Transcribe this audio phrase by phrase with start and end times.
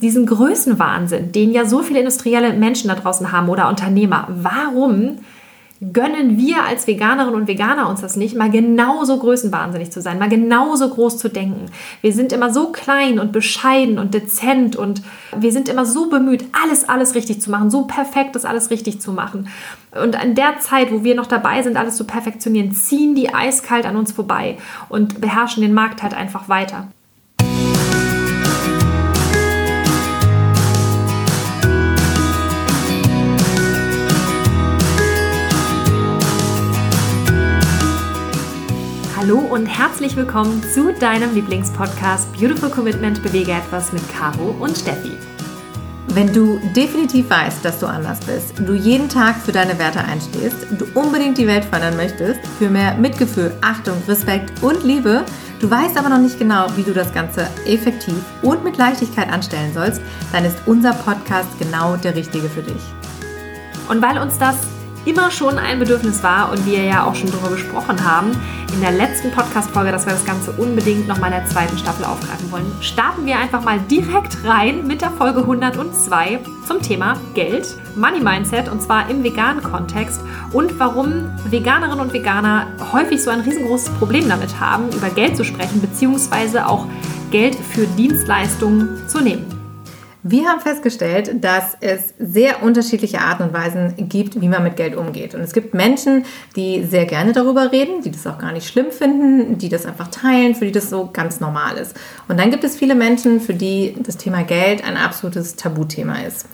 [0.00, 5.18] diesen Größenwahnsinn, den ja so viele industrielle Menschen da draußen haben oder Unternehmer, warum
[5.92, 10.28] gönnen wir als Veganerinnen und Veganer uns das nicht, mal genauso größenwahnsinnig zu sein, mal
[10.28, 11.70] genauso groß zu denken.
[12.02, 15.00] Wir sind immer so klein und bescheiden und dezent und
[15.34, 19.00] wir sind immer so bemüht, alles, alles richtig zu machen, so perfekt das alles richtig
[19.00, 19.48] zu machen.
[20.02, 23.86] Und an der Zeit, wo wir noch dabei sind, alles zu perfektionieren, ziehen die eiskalt
[23.86, 24.58] an uns vorbei
[24.90, 26.88] und beherrschen den Markt halt einfach weiter.
[39.20, 45.12] Hallo und herzlich willkommen zu deinem Lieblingspodcast Beautiful Commitment Bewege etwas mit Caro und Steffi.
[46.14, 50.56] Wenn du definitiv weißt, dass du anders bist, du jeden Tag für deine Werte einstehst,
[50.70, 55.26] du unbedingt die Welt verändern möchtest, für mehr Mitgefühl, Achtung, Respekt und Liebe,
[55.60, 59.74] du weißt aber noch nicht genau, wie du das Ganze effektiv und mit Leichtigkeit anstellen
[59.74, 60.00] sollst,
[60.32, 62.82] dann ist unser Podcast genau der richtige für dich.
[63.90, 64.56] Und weil uns das
[65.04, 68.32] immer schon ein Bedürfnis war und wir ja auch schon darüber gesprochen haben
[68.72, 72.50] in der letzten Podcast-Folge, dass wir das Ganze unbedingt nochmal in der zweiten Staffel aufgreifen
[72.52, 78.20] wollen, starten wir einfach mal direkt rein mit der Folge 102 zum Thema Geld, Money
[78.20, 80.20] Mindset und zwar im veganen Kontext
[80.52, 85.44] und warum Veganerinnen und Veganer häufig so ein riesengroßes Problem damit haben, über Geld zu
[85.44, 86.86] sprechen, beziehungsweise auch
[87.30, 89.46] Geld für Dienstleistungen zu nehmen.
[90.22, 94.94] Wir haben festgestellt, dass es sehr unterschiedliche Arten und Weisen gibt, wie man mit Geld
[94.94, 95.34] umgeht.
[95.34, 96.24] Und es gibt Menschen,
[96.56, 100.08] die sehr gerne darüber reden, die das auch gar nicht schlimm finden, die das einfach
[100.08, 101.96] teilen, für die das so ganz normal ist.
[102.28, 106.46] Und dann gibt es viele Menschen, für die das Thema Geld ein absolutes Tabuthema ist.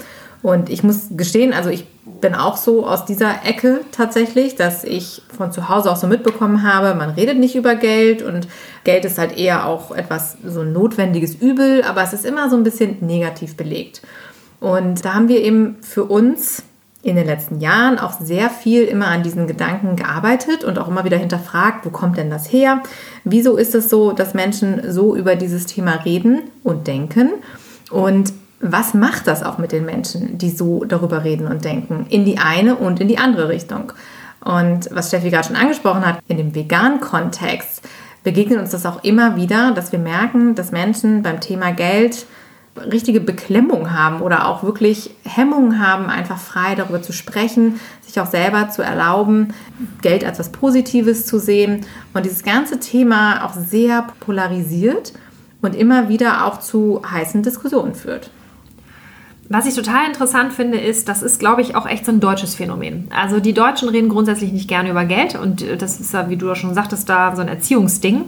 [0.47, 1.89] Und ich muss gestehen, also ich
[2.21, 6.63] bin auch so aus dieser Ecke tatsächlich, dass ich von zu Hause auch so mitbekommen
[6.63, 8.47] habe, man redet nicht über Geld und
[8.85, 12.55] Geld ist halt eher auch etwas so ein notwendiges Übel, aber es ist immer so
[12.55, 14.03] ein bisschen negativ belegt.
[14.61, 16.63] Und da haben wir eben für uns
[17.03, 21.05] in den letzten Jahren auch sehr viel immer an diesen Gedanken gearbeitet und auch immer
[21.05, 22.85] wieder hinterfragt, wo kommt denn das her?
[23.25, 27.33] Wieso ist es so, dass Menschen so über dieses Thema reden und denken?
[27.91, 28.33] Und
[28.73, 32.39] was macht das auch mit den Menschen, die so darüber reden und denken, in die
[32.39, 33.93] eine und in die andere Richtung?
[34.45, 37.83] Und was Steffi gerade schon angesprochen hat, in dem veganen Kontext
[38.23, 42.27] begegnet uns das auch immer wieder, dass wir merken, dass Menschen beim Thema Geld
[42.77, 48.27] richtige Beklemmung haben oder auch wirklich Hemmungen haben, einfach frei darüber zu sprechen, sich auch
[48.27, 49.55] selber zu erlauben,
[50.03, 55.13] Geld als was Positives zu sehen und dieses ganze Thema auch sehr polarisiert
[55.63, 58.31] und immer wieder auch zu heißen Diskussionen führt.
[59.49, 62.57] Was ich total interessant finde, ist, das ist, glaube ich, auch echt so ein deutsches
[62.57, 63.09] Phänomen.
[63.15, 66.53] Also die Deutschen reden grundsätzlich nicht gerne über Geld und das ist ja, wie du
[66.57, 68.25] schon sagtest, da so ein Erziehungsding.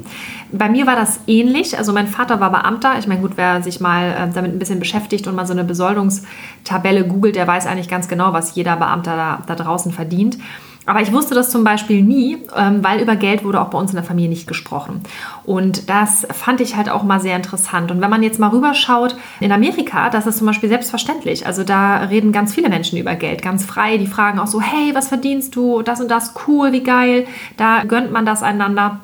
[0.53, 1.77] Bei mir war das ähnlich.
[1.77, 2.99] Also mein Vater war Beamter.
[3.01, 5.65] Ich meine, gut, wer sich mal äh, damit ein bisschen beschäftigt und mal so eine
[5.65, 10.39] Besoldungstabelle googelt, der weiß eigentlich ganz genau, was jeder Beamter da, da draußen verdient.
[10.89, 13.91] Aber ich wusste das zum Beispiel nie, ähm, weil über Geld wurde auch bei uns
[13.91, 15.03] in der Familie nicht gesprochen.
[15.45, 17.91] Und das fand ich halt auch mal sehr interessant.
[17.91, 21.47] Und wenn man jetzt mal rüberschaut, in Amerika, das ist zum Beispiel selbstverständlich.
[21.47, 23.99] Also da reden ganz viele Menschen über Geld, ganz frei.
[23.99, 25.83] Die fragen auch so, hey, was verdienst du?
[25.83, 27.27] Das und das, cool, wie geil.
[27.59, 29.01] Da gönnt man das einander.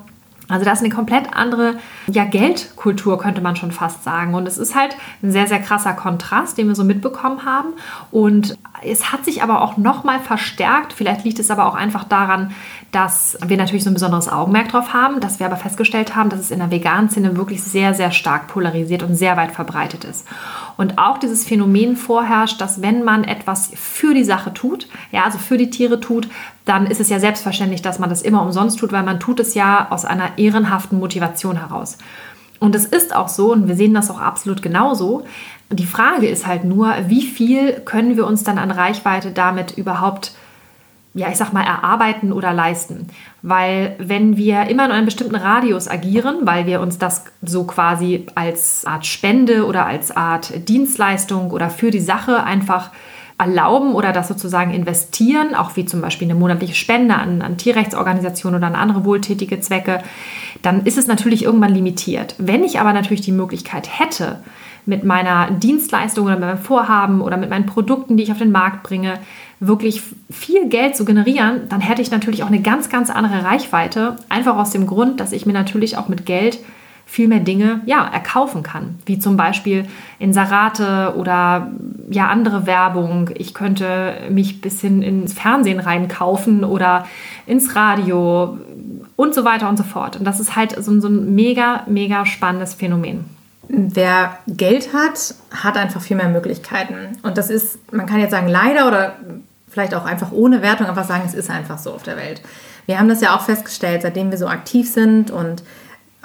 [0.47, 1.75] Also das ist eine komplett andere
[2.07, 4.33] ja, Geldkultur, könnte man schon fast sagen.
[4.35, 7.69] Und es ist halt ein sehr, sehr krasser Kontrast, den wir so mitbekommen haben.
[8.11, 10.93] Und es hat sich aber auch nochmal verstärkt.
[10.93, 12.53] Vielleicht liegt es aber auch einfach daran,
[12.91, 16.39] dass wir natürlich so ein besonderes Augenmerk drauf haben, dass wir aber festgestellt haben, dass
[16.39, 20.25] es in der veganen Szene wirklich sehr, sehr stark polarisiert und sehr weit verbreitet ist.
[20.77, 25.37] Und auch dieses Phänomen vorherrscht, dass wenn man etwas für die Sache tut, ja, also
[25.37, 26.29] für die Tiere tut,
[26.63, 29.53] dann ist es ja selbstverständlich, dass man das immer umsonst tut, weil man tut es
[29.55, 31.97] ja aus einer ehrenhaften Motivation heraus.
[32.59, 35.25] Und es ist auch so, und wir sehen das auch absolut genauso.
[35.69, 40.33] Die Frage ist halt nur, wie viel können wir uns dann an Reichweite damit überhaupt
[41.15, 43.07] ja, ich sag mal, erarbeiten oder leisten.
[43.41, 48.25] Weil wenn wir immer in einem bestimmten Radius agieren, weil wir uns das so quasi
[48.35, 52.91] als Art Spende oder als Art Dienstleistung oder für die Sache einfach
[53.37, 58.59] erlauben oder das sozusagen investieren, auch wie zum Beispiel eine monatliche Spende an, an Tierrechtsorganisationen
[58.59, 60.03] oder an andere wohltätige Zwecke,
[60.61, 62.35] dann ist es natürlich irgendwann limitiert.
[62.37, 64.39] Wenn ich aber natürlich die Möglichkeit hätte,
[64.85, 68.51] mit meiner Dienstleistung oder mit meinem Vorhaben oder mit meinen Produkten, die ich auf den
[68.51, 69.19] Markt bringe,
[69.59, 74.17] wirklich viel Geld zu generieren, dann hätte ich natürlich auch eine ganz, ganz andere Reichweite.
[74.29, 76.59] Einfach aus dem Grund, dass ich mir natürlich auch mit Geld
[77.05, 78.99] viel mehr Dinge ja, erkaufen kann.
[79.05, 79.85] Wie zum Beispiel
[80.19, 81.71] Inserate oder
[82.09, 83.29] ja, andere Werbung.
[83.35, 87.05] Ich könnte mich bis hin ins Fernsehen reinkaufen oder
[87.45, 88.57] ins Radio
[89.15, 90.17] und so weiter und so fort.
[90.17, 93.34] Und das ist halt so, so ein mega, mega spannendes Phänomen.
[93.67, 97.17] Wer Geld hat, hat einfach viel mehr Möglichkeiten.
[97.23, 99.15] Und das ist, man kann jetzt sagen, leider oder
[99.69, 102.41] vielleicht auch einfach ohne Wertung einfach sagen, es ist einfach so auf der Welt.
[102.85, 105.63] Wir haben das ja auch festgestellt, seitdem wir so aktiv sind und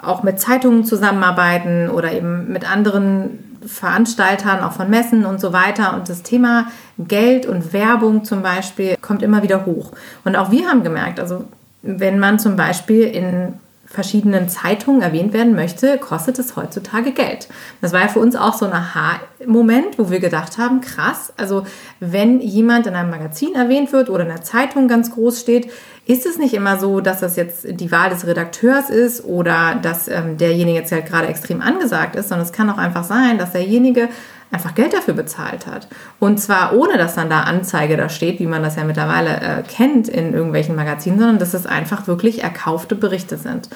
[0.01, 5.93] auch mit Zeitungen zusammenarbeiten oder eben mit anderen Veranstaltern, auch von Messen und so weiter.
[5.93, 6.67] Und das Thema
[6.97, 9.91] Geld und Werbung zum Beispiel kommt immer wieder hoch.
[10.23, 11.45] Und auch wir haben gemerkt, also
[11.83, 13.53] wenn man zum Beispiel in
[13.91, 17.49] verschiedenen Zeitungen erwähnt werden möchte, kostet es heutzutage Geld.
[17.81, 21.65] Das war ja für uns auch so ein Aha-Moment, wo wir gedacht haben, krass, also
[21.99, 25.69] wenn jemand in einem Magazin erwähnt wird oder in einer Zeitung ganz groß steht,
[26.05, 30.07] ist es nicht immer so, dass das jetzt die Wahl des Redakteurs ist oder dass
[30.07, 33.51] ähm, derjenige jetzt halt gerade extrem angesagt ist, sondern es kann auch einfach sein, dass
[33.51, 34.09] derjenige
[34.51, 35.87] einfach Geld dafür bezahlt hat.
[36.19, 39.63] Und zwar ohne, dass dann da Anzeige da steht, wie man das ja mittlerweile äh,
[39.63, 43.69] kennt in irgendwelchen Magazinen, sondern dass es einfach wirklich erkaufte Berichte sind.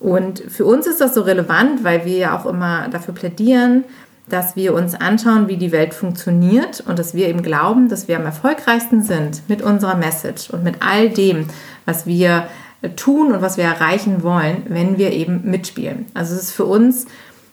[0.00, 3.84] Und für uns ist das so relevant, weil wir ja auch immer dafür plädieren,
[4.28, 8.16] dass wir uns anschauen, wie die Welt funktioniert und dass wir eben glauben, dass wir
[8.16, 11.46] am erfolgreichsten sind mit unserer Message und mit all dem,
[11.86, 12.46] was wir
[12.96, 16.06] tun und was wir erreichen wollen, wenn wir eben mitspielen.
[16.14, 17.06] Also es ist für uns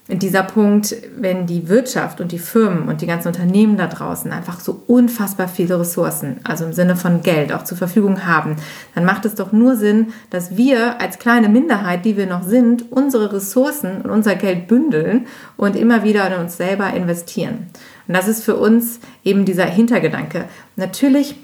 [0.08, 4.60] dieser Punkt, wenn die Wirtschaft und die Firmen und die ganzen Unternehmen da draußen einfach
[4.60, 8.56] so unfassbar viele Ressourcen, also im Sinne von Geld, auch zur Verfügung haben,
[8.94, 12.92] dann macht es doch nur Sinn, dass wir als kleine Minderheit, die wir noch sind,
[12.92, 15.26] unsere Ressourcen und unser Geld bündeln
[15.58, 17.68] und immer wieder in uns selber investieren.
[18.08, 20.46] Und das ist für uns eben dieser Hintergedanke.
[20.76, 21.36] Natürlich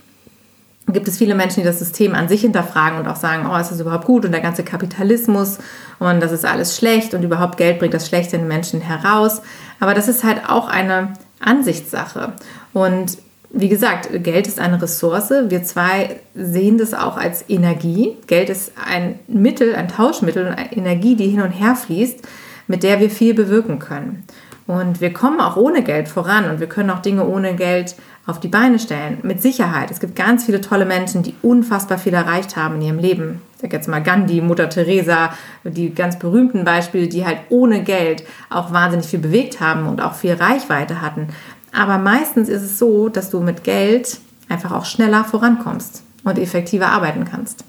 [0.88, 3.72] gibt es viele Menschen, die das System an sich hinterfragen und auch sagen, oh, ist
[3.72, 5.58] das überhaupt gut und der ganze Kapitalismus
[6.02, 9.44] und das ist alles schlecht und überhaupt Geld bringt das Schlechte in Menschen heraus.
[9.80, 12.34] Aber das ist halt auch eine Ansichtssache.
[12.74, 13.20] Und
[13.52, 15.30] wie gesagt, Geld ist eine Ressource.
[15.30, 18.18] Wir zwei sehen das auch als Energie.
[18.26, 22.28] Geld ist ein Mittel, ein Tauschmittel und eine Energie, die hin und her fließt,
[22.66, 24.24] mit der wir viel bewirken können.
[24.66, 27.96] Und wir kommen auch ohne Geld voran und wir können auch Dinge ohne Geld
[28.26, 29.20] auf die Beine stellen.
[29.22, 29.92] Mit Sicherheit.
[29.92, 33.42] Es gibt ganz viele tolle Menschen, die unfassbar viel erreicht haben in ihrem Leben.
[33.62, 38.74] Sage jetzt mal Gandhi, Mutter Teresa, die ganz berühmten Beispiele, die halt ohne Geld auch
[38.74, 41.28] wahnsinnig viel bewegt haben und auch viel Reichweite hatten.
[41.72, 44.20] Aber meistens ist es so, dass du mit Geld
[44.50, 47.64] einfach auch schneller vorankommst und effektiver arbeiten kannst.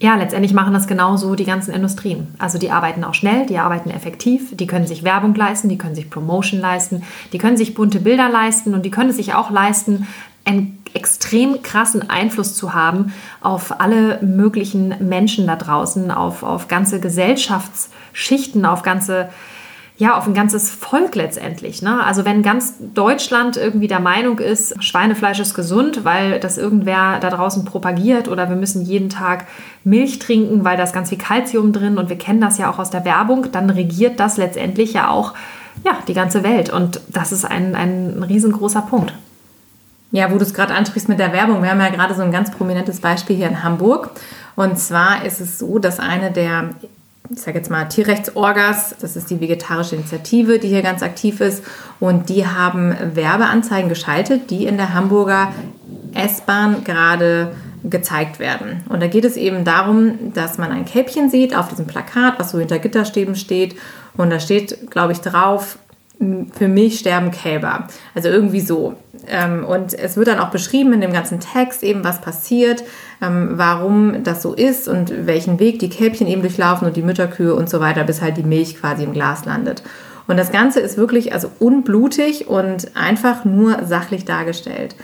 [0.00, 2.34] Ja, letztendlich machen das genauso die ganzen Industrien.
[2.40, 5.94] Also die arbeiten auch schnell, die arbeiten effektiv, die können sich Werbung leisten, die können
[5.94, 9.52] sich Promotion leisten, die können sich bunte Bilder leisten und die können es sich auch
[9.52, 10.08] leisten,
[10.44, 17.00] einen extrem krassen Einfluss zu haben auf alle möglichen Menschen da draußen, auf, auf ganze
[17.00, 19.28] Gesellschaftsschichten, auf ganze
[19.98, 21.80] ja, auf ein ganzes Volk letztendlich.
[21.80, 22.02] Ne?
[22.02, 27.30] Also wenn ganz Deutschland irgendwie der Meinung ist, Schweinefleisch ist gesund, weil das irgendwer da
[27.30, 29.46] draußen propagiert oder wir müssen jeden Tag
[29.84, 32.80] Milch trinken, weil da ist ganz viel Kalzium drin und wir kennen das ja auch
[32.80, 35.34] aus der Werbung, dann regiert das letztendlich ja auch
[35.84, 36.70] ja, die ganze Welt.
[36.70, 39.12] Und das ist ein, ein riesengroßer Punkt.
[40.12, 41.62] Ja, wo du es gerade ansprichst mit der Werbung.
[41.62, 44.10] Wir haben ja gerade so ein ganz prominentes Beispiel hier in Hamburg.
[44.54, 46.70] Und zwar ist es so, dass eine der
[47.34, 51.64] ich sage jetzt mal Tierrechtsorgas, das ist die vegetarische Initiative, die hier ganz aktiv ist
[52.00, 55.52] und die haben Werbeanzeigen geschaltet, die in der Hamburger
[56.14, 57.54] S-Bahn gerade
[57.84, 58.82] gezeigt werden.
[58.88, 62.50] Und da geht es eben darum, dass man ein Käppchen sieht auf diesem Plakat, was
[62.50, 63.76] so hinter Gitterstäben steht
[64.16, 65.78] und da steht, glaube ich, drauf,
[66.52, 67.88] für mich sterben Kälber.
[68.14, 68.94] Also irgendwie so.
[69.28, 72.82] Ähm, und es wird dann auch beschrieben in dem ganzen Text eben, was passiert,
[73.20, 77.54] ähm, warum das so ist und welchen Weg die Kälbchen eben durchlaufen und die Mütterkühe
[77.54, 79.82] und so weiter, bis halt die Milch quasi im Glas landet.
[80.26, 84.94] Und das Ganze ist wirklich also unblutig und einfach nur sachlich dargestellt.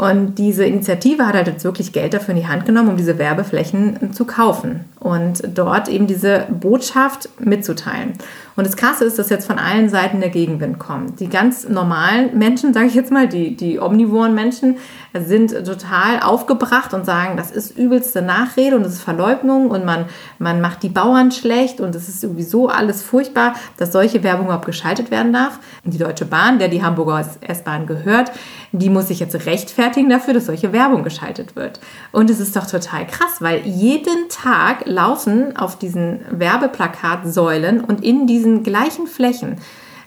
[0.00, 3.18] Und diese Initiative hat halt jetzt wirklich Geld dafür in die Hand genommen, um diese
[3.18, 8.14] Werbeflächen zu kaufen und dort eben diese Botschaft mitzuteilen.
[8.56, 11.20] Und das Krasse ist, dass jetzt von allen Seiten der Gegenwind kommt.
[11.20, 14.78] Die ganz normalen Menschen, sage ich jetzt mal, die, die omnivoren Menschen,
[15.12, 20.06] sind total aufgebracht und sagen, das ist übelste Nachrede und das ist Verleugnung und man,
[20.38, 24.66] man macht die Bauern schlecht und es ist sowieso alles furchtbar, dass solche Werbung überhaupt
[24.66, 25.58] geschaltet werden darf.
[25.84, 28.30] Die Deutsche Bahn, der die Hamburger S-Bahn gehört,
[28.72, 31.80] die muss sich jetzt rechtfertigen dafür, dass solche Werbung geschaltet wird.
[32.12, 38.26] Und es ist doch total krass, weil jeden Tag laufen auf diesen Werbeplakatsäulen und in
[38.26, 39.56] diesen gleichen Flächen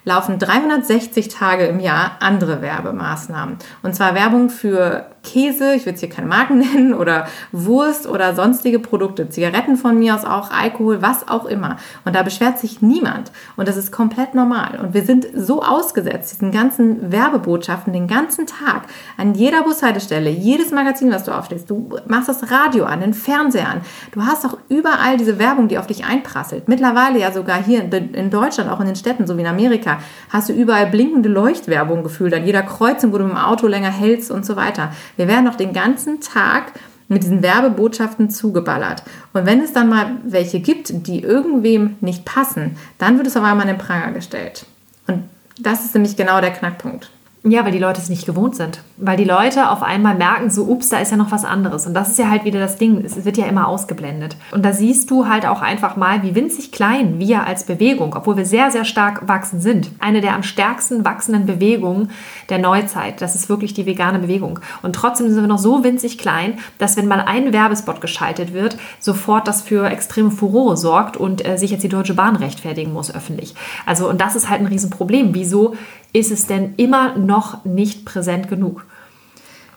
[0.05, 3.57] laufen 360 Tage im Jahr andere Werbemaßnahmen.
[3.83, 8.35] Und zwar Werbung für Käse, ich will jetzt hier keine Marken nennen, oder Wurst oder
[8.35, 11.77] sonstige Produkte, Zigaretten von mir aus auch, Alkohol, was auch immer.
[12.05, 13.31] Und da beschwert sich niemand.
[13.55, 14.79] Und das ist komplett normal.
[14.81, 18.83] Und wir sind so ausgesetzt, diesen ganzen Werbebotschaften den ganzen Tag,
[19.17, 23.69] an jeder Bushaltestelle, jedes Magazin, was du aufstehst, du machst das Radio an, den Fernseher
[23.69, 23.81] an.
[24.11, 26.67] Du hast auch überall diese Werbung, die auf dich einprasselt.
[26.67, 29.92] Mittlerweile ja sogar hier in Deutschland, auch in den Städten, so wie in Amerika,
[30.29, 33.91] hast du überall blinkende Leuchtwerbung gefühlt, an jeder Kreuzung, wo du mit dem Auto länger
[33.91, 34.91] hältst und so weiter.
[35.17, 36.73] Wir werden noch den ganzen Tag
[37.07, 39.03] mit diesen Werbebotschaften zugeballert.
[39.33, 43.43] Und wenn es dann mal welche gibt, die irgendwem nicht passen, dann wird es auf
[43.43, 44.65] einmal in den Pranger gestellt.
[45.07, 45.23] Und
[45.59, 47.09] das ist nämlich genau der Knackpunkt.
[47.45, 48.79] Ja, weil die Leute es nicht gewohnt sind.
[48.95, 51.85] Weil die Leute auf einmal merken, so, ups, da ist ja noch was anderes.
[51.85, 53.03] Und das ist ja halt wieder das Ding.
[53.03, 54.37] Es wird ja immer ausgeblendet.
[54.53, 58.37] Und da siehst du halt auch einfach mal, wie winzig klein wir als Bewegung, obwohl
[58.37, 59.91] wir sehr, sehr stark wachsen sind.
[59.99, 62.11] Eine der am stärksten wachsenden Bewegungen
[62.47, 63.21] der Neuzeit.
[63.21, 64.61] Das ist wirklich die vegane Bewegung.
[64.81, 68.77] Und trotzdem sind wir noch so winzig klein, dass wenn mal ein Werbespot geschaltet wird,
[69.01, 73.13] sofort das für extreme Furore sorgt und äh, sich jetzt die Deutsche Bahn rechtfertigen muss
[73.13, 73.53] öffentlich.
[73.85, 75.33] Also, und das ist halt ein Riesenproblem.
[75.33, 75.75] Wieso
[76.13, 78.85] ist es denn immer noch nicht präsent genug?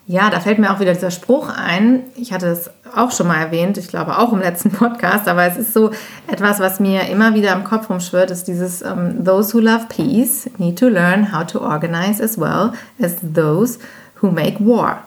[0.09, 2.05] Ja, da fällt mir auch wieder dieser Spruch ein.
[2.15, 5.57] Ich hatte es auch schon mal erwähnt, ich glaube auch im letzten Podcast, aber es
[5.57, 5.91] ist so
[6.29, 9.87] etwas, was mir immer wieder im Kopf rumschwirrt, ist dieses um, ähm, Those who love
[9.89, 13.81] peace need to learn how to organize as well as those
[14.21, 15.03] who make war.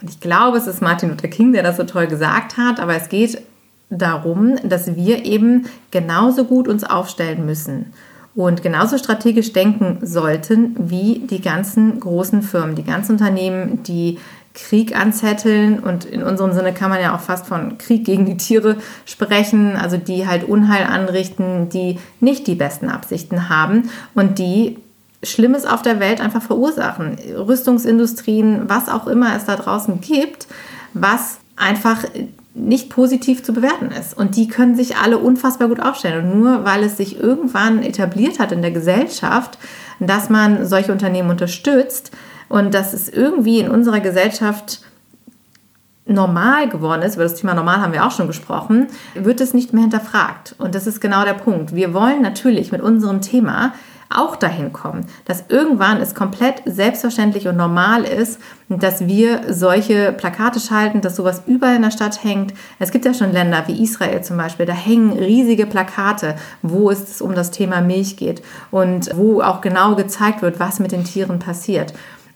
[0.00, 2.96] Und ich glaube, es ist Martin Luther King, der das so toll gesagt hat, aber
[2.96, 3.40] es geht
[3.88, 7.92] darum, dass wir eben genauso gut uns aufstellen müssen
[8.34, 14.18] und genauso strategisch denken sollten wie die ganzen großen Firmen, die ganzen Unternehmen, die
[14.54, 18.36] Krieg anzetteln und in unserem Sinne kann man ja auch fast von Krieg gegen die
[18.36, 24.78] Tiere sprechen, also die halt Unheil anrichten, die nicht die besten Absichten haben und die
[25.22, 27.16] Schlimmes auf der Welt einfach verursachen.
[27.36, 30.48] Rüstungsindustrien, was auch immer es da draußen gibt,
[30.94, 32.04] was einfach
[32.54, 34.16] nicht positiv zu bewerten ist.
[34.16, 36.32] Und die können sich alle unfassbar gut aufstellen.
[36.32, 39.58] Und nur weil es sich irgendwann etabliert hat in der Gesellschaft,
[40.00, 42.10] dass man solche Unternehmen unterstützt
[42.48, 44.82] und dass es irgendwie in unserer Gesellschaft
[46.04, 49.72] normal geworden ist, über das Thema normal haben wir auch schon gesprochen, wird es nicht
[49.72, 50.54] mehr hinterfragt.
[50.58, 51.74] Und das ist genau der Punkt.
[51.74, 53.72] Wir wollen natürlich mit unserem Thema
[54.18, 60.60] auch dahin kommen, dass irgendwann es komplett selbstverständlich und normal ist, dass wir solche Plakate
[60.60, 62.54] schalten, dass sowas überall in der Stadt hängt.
[62.78, 67.20] Es gibt ja schon Länder wie Israel zum Beispiel, da hängen riesige Plakate, wo es
[67.20, 71.38] um das Thema Milch geht und wo auch genau gezeigt wird, was mit den Tieren
[71.38, 71.92] passiert.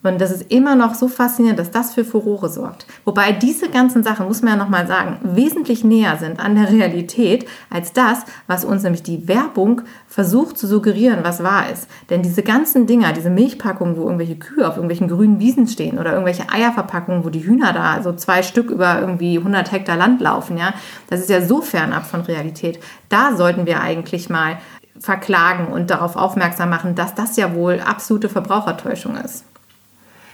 [0.06, 2.86] Und das ist immer noch so faszinierend, dass das für Furore sorgt.
[3.04, 7.46] Wobei diese ganzen Sachen, muss man ja nochmal sagen, wesentlich näher sind an der Realität
[7.70, 11.88] als das, was uns nämlich die Werbung versucht zu suggerieren, was wahr ist.
[12.10, 16.12] Denn diese ganzen Dinger, diese Milchpackungen, wo irgendwelche Kühe auf irgendwelchen grünen Wiesen stehen oder
[16.12, 20.56] irgendwelche Eierverpackungen, wo die Hühner da so zwei Stück über irgendwie 100 Hektar Land laufen,
[20.56, 20.74] ja,
[21.10, 22.80] das ist ja so fernab von Realität.
[23.08, 24.58] Da sollten wir eigentlich mal
[24.98, 29.44] verklagen und darauf aufmerksam machen, dass das ja wohl absolute Verbrauchertäuschung ist.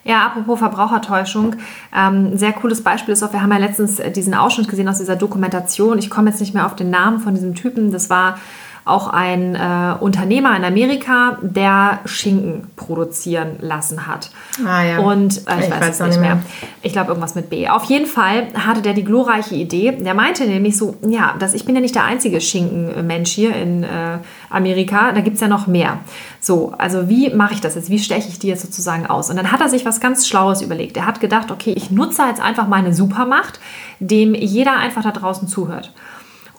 [0.04, 1.56] Ja, apropos Verbrauchertäuschung,
[1.96, 5.14] ähm, sehr cooles Beispiel ist auch, wir haben ja letztens diesen Ausschnitt gesehen aus dieser
[5.14, 5.98] Dokumentation.
[5.98, 7.92] Ich komme jetzt nicht mehr auf den Namen von diesem Typen.
[7.92, 8.36] Das war
[8.84, 14.30] auch ein äh, Unternehmer in Amerika, der Schinken produzieren lassen hat.
[14.66, 14.98] Ah, ja.
[14.98, 16.34] Und äh, ich, ich, weiß, es nicht mehr.
[16.36, 16.44] mehr.
[16.82, 17.68] Ich glaube irgendwas mit B.
[17.68, 19.92] Auf jeden Fall hatte der die glorreiche Idee.
[19.92, 23.84] Der meinte nämlich so, ja, dass ich bin ja nicht der einzige Schinkenmensch hier in
[23.84, 24.18] äh,
[24.50, 25.12] Amerika.
[25.12, 25.98] Da gibt es ja noch mehr.
[26.40, 27.88] So, also wie mache ich das jetzt?
[27.88, 29.30] Wie steche ich die jetzt sozusagen aus?
[29.30, 30.96] Und dann hat er sich was ganz Schlaues überlegt.
[30.96, 33.60] Er hat gedacht, okay, ich nutze jetzt einfach meine Supermacht,
[34.00, 35.92] dem jeder einfach da draußen zuhört.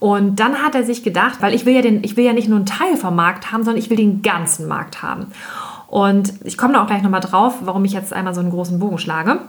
[0.04, 2.50] Und dann hat er sich gedacht, weil ich will ja, den, ich will ja nicht
[2.50, 5.28] nur einen Teil vom Markt haben, sondern ich will den ganzen Markt haben.
[5.88, 8.80] Und ich komme da auch gleich nochmal drauf, warum ich jetzt einmal so einen großen
[8.80, 9.40] Bogen schlage.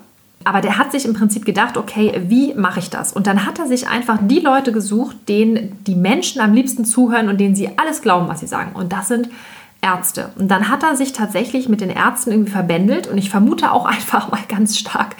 [0.44, 3.12] Aber der hat sich im Prinzip gedacht, okay, wie mache ich das?
[3.12, 7.28] Und dann hat er sich einfach die Leute gesucht, denen die Menschen am liebsten zuhören
[7.28, 8.76] und denen sie alles glauben, was sie sagen.
[8.76, 9.30] Und das sind
[9.84, 10.30] Ärzte.
[10.36, 13.84] Und dann hat er sich tatsächlich mit den Ärzten irgendwie verbändelt und ich vermute auch
[13.84, 15.16] einfach mal ganz stark,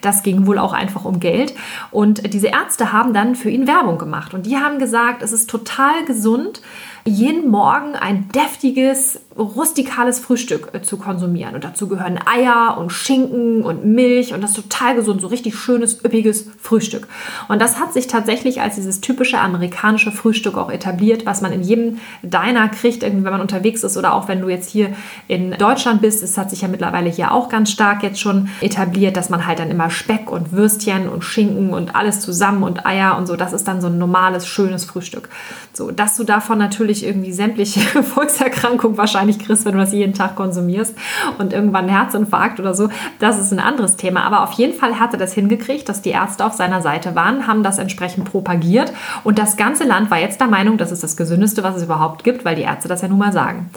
[0.00, 1.54] das ging wohl auch einfach um Geld.
[1.90, 5.50] Und diese Ärzte haben dann für ihn Werbung gemacht und die haben gesagt, es ist
[5.50, 6.62] total gesund,
[7.06, 11.54] jeden Morgen ein deftiges, rustikales Frühstück äh, zu konsumieren.
[11.54, 15.56] Und dazu gehören Eier und Schinken und Milch und das ist total gesund, so richtig
[15.56, 17.06] schönes, üppiges Frühstück.
[17.48, 21.62] Und das hat sich tatsächlich als dieses typische amerikanische Frühstück auch etabliert, was man in
[21.62, 24.94] jedem Diner kriegt, wenn man unterwegs ist oder auch wenn du jetzt hier
[25.28, 26.22] in Deutschland bist.
[26.22, 29.58] Es hat sich ja mittlerweile hier auch ganz stark jetzt schon etabliert, dass man halt
[29.58, 33.52] dann immer Speck und Würstchen und Schinken und alles zusammen und Eier und so, das
[33.52, 35.28] ist dann so ein normales, schönes Frühstück.
[35.72, 40.14] So, dass du davon natürlich natürlich irgendwie sämtliche Volkserkrankungen wahrscheinlich kriegst, wenn du das jeden
[40.14, 40.94] Tag konsumierst
[41.38, 42.88] und irgendwann einen Herzinfarkt oder so.
[43.18, 44.24] Das ist ein anderes Thema.
[44.24, 47.46] Aber auf jeden Fall hat er das hingekriegt, dass die Ärzte auf seiner Seite waren,
[47.46, 48.92] haben das entsprechend propagiert
[49.24, 52.24] und das ganze Land war jetzt der Meinung, das ist das Gesündeste, was es überhaupt
[52.24, 53.70] gibt, weil die Ärzte das ja nun mal sagen.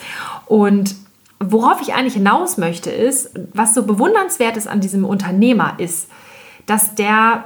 [0.46, 0.96] Und
[1.40, 6.10] worauf ich eigentlich hinaus möchte, ist, was so bewundernswert ist an diesem Unternehmer, ist,
[6.66, 7.46] dass der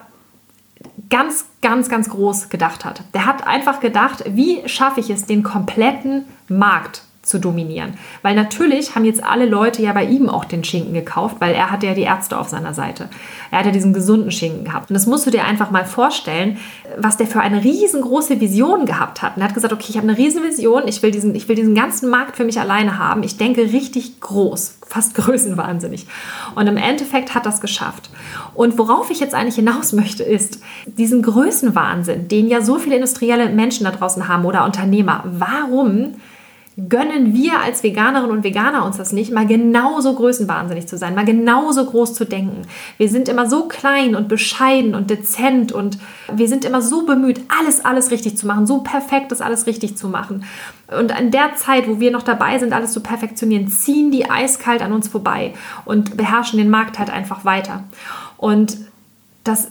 [1.10, 3.04] ganz, ganz, ganz groß gedacht hat.
[3.14, 7.94] Der hat einfach gedacht, wie schaffe ich es, den kompletten Markt zu dominieren.
[8.22, 11.72] Weil natürlich haben jetzt alle Leute ja bei ihm auch den Schinken gekauft, weil er
[11.72, 13.10] hatte ja die Ärzte auf seiner Seite.
[13.50, 14.90] Er hat ja diesen gesunden Schinken gehabt.
[14.90, 16.58] Und das musst du dir einfach mal vorstellen,
[16.98, 19.38] was der für eine riesengroße Vision gehabt hat.
[19.38, 21.56] Und er hat gesagt, okay, ich habe eine riesen Vision, ich will, diesen, ich will
[21.56, 23.24] diesen ganzen Markt für mich alleine haben.
[23.24, 26.06] Ich denke richtig groß, fast größenwahnsinnig.
[26.56, 28.10] Und im Endeffekt hat das geschafft.
[28.54, 33.48] Und worauf ich jetzt eigentlich hinaus möchte, ist diesen Größenwahnsinn, den ja so viele industrielle
[33.48, 35.24] Menschen da draußen haben oder Unternehmer.
[35.26, 36.16] Warum
[36.90, 41.26] gönnen wir als Veganerinnen und Veganer uns das nicht, mal genauso größenwahnsinnig zu sein, mal
[41.26, 42.64] genauso groß zu denken.
[42.98, 46.00] Wir sind immer so klein und bescheiden und dezent und
[46.32, 49.98] wir sind immer so bemüht, alles, alles richtig zu machen, so perfekt das alles richtig
[49.98, 50.46] zu machen.
[50.88, 54.82] Und an der Zeit, wo wir noch dabei sind, alles zu perfektionieren, ziehen die eiskalt
[54.82, 55.54] an uns vorbei
[55.86, 57.84] und beherrschen den Markt halt einfach weiter.
[58.38, 58.78] Und
[59.44, 59.70] das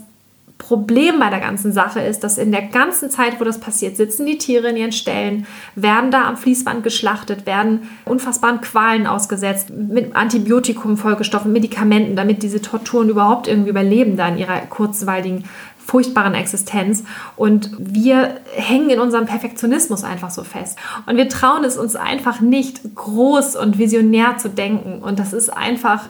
[0.62, 4.26] Problem bei der ganzen Sache ist, dass in der ganzen Zeit, wo das passiert, sitzen
[4.26, 10.14] die Tiere in ihren Ställen, werden da am Fließband geschlachtet, werden unfassbaren Qualen ausgesetzt, mit
[10.14, 15.45] Antibiotikum vollgestoffen, Medikamenten, damit diese Torturen überhaupt irgendwie überleben, da in ihrer kurzweiligen
[15.85, 17.02] furchtbaren Existenz.
[17.37, 20.78] Und wir hängen in unserem Perfektionismus einfach so fest.
[21.07, 25.02] Und wir trauen es uns einfach nicht, groß und visionär zu denken.
[25.02, 26.04] Und das ist einfach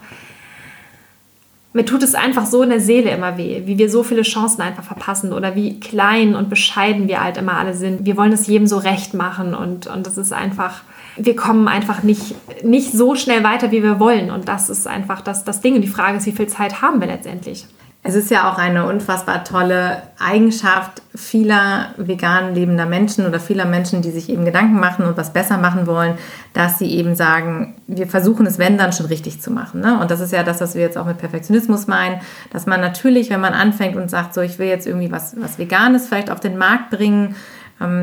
[1.73, 4.61] mir tut es einfach so in der Seele immer weh, wie wir so viele Chancen
[4.61, 8.05] einfach verpassen oder wie klein und bescheiden wir halt immer alle sind.
[8.05, 10.83] Wir wollen es jedem so recht machen und, und das ist einfach,
[11.17, 14.31] wir kommen einfach nicht, nicht so schnell weiter, wie wir wollen.
[14.31, 15.75] Und das ist einfach das, das Ding.
[15.77, 17.67] Und die Frage ist, wie viel Zeit haben wir letztendlich?
[18.05, 24.03] Es ist ja auch eine unfassbar tolle Eigenschaft vieler vegan lebender Menschen oder vieler Menschen,
[24.03, 26.19] die sich eben Gedanken machen und was besser machen wollen,
[26.53, 29.81] dass sie eben sagen, wir versuchen es, wenn dann schon richtig zu machen.
[29.83, 30.01] Ne?
[30.01, 33.31] Und das ist ja das, was wir jetzt auch mit Perfektionismus meinen, dass man natürlich,
[33.31, 36.41] wenn man anfängt und sagt, so ich will jetzt irgendwie was, was Veganes vielleicht auf
[36.41, 37.37] den Markt bringen,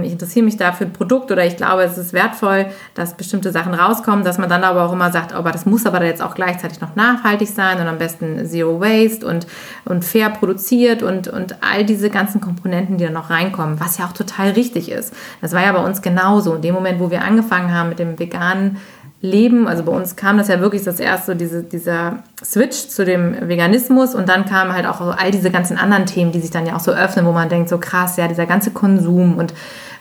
[0.04, 3.52] ich interessiere mich da für ein Produkt oder ich glaube, es ist wertvoll, dass bestimmte
[3.52, 6.36] Sachen rauskommen, dass man dann aber auch immer sagt, aber das muss aber jetzt auch
[6.36, 9.48] gleichzeitig noch nachhaltig sein und am besten Zero Waste und,
[9.86, 14.06] und fair produziert und, und all diese ganzen Komponenten, die da noch reinkommen, was ja
[14.06, 15.14] auch total richtig ist.
[15.42, 16.56] Das war ja bei uns genauso.
[16.56, 18.78] In dem Moment, wo wir angefangen haben mit dem veganen
[19.22, 23.36] Leben, also bei uns kam das ja wirklich das erste, diese, dieser Switch zu dem
[23.50, 26.76] Veganismus und dann kamen halt auch all diese ganzen anderen Themen, die sich dann ja
[26.76, 29.54] auch so öffnen, wo man denkt, so krass, ja, dieser ganze Konsum und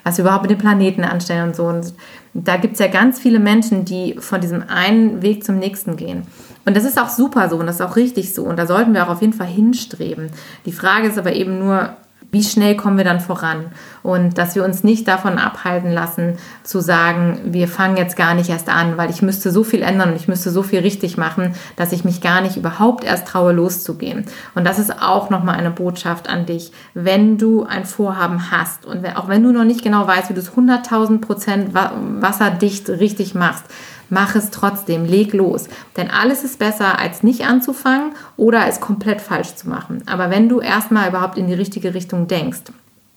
[0.04, 1.64] was wir überhaupt mit dem Planeten anstellen und so.
[1.64, 1.94] Und
[2.32, 6.22] da gibt es ja ganz viele Menschen, die von diesem einen Weg zum nächsten gehen.
[6.64, 8.94] Und das ist auch super so und das ist auch richtig so und da sollten
[8.94, 10.30] wir auch auf jeden Fall hinstreben.
[10.64, 11.96] Die Frage ist aber eben nur,
[12.30, 13.66] wie schnell kommen wir dann voran?
[14.02, 18.50] Und dass wir uns nicht davon abhalten lassen, zu sagen, wir fangen jetzt gar nicht
[18.50, 21.54] erst an, weil ich müsste so viel ändern und ich müsste so viel richtig machen,
[21.76, 24.26] dass ich mich gar nicht überhaupt erst traue, loszugehen.
[24.54, 29.04] Und das ist auch nochmal eine Botschaft an dich, wenn du ein Vorhaben hast und
[29.16, 33.64] auch wenn du noch nicht genau weißt, wie du es 100.000 Prozent wasserdicht richtig machst,
[34.10, 35.68] mach es trotzdem, leg los.
[35.96, 40.02] Denn alles ist besser, als nicht anzufangen oder es komplett falsch zu machen.
[40.06, 42.62] Aber wenn du erstmal überhaupt in die richtige Richtung denkst,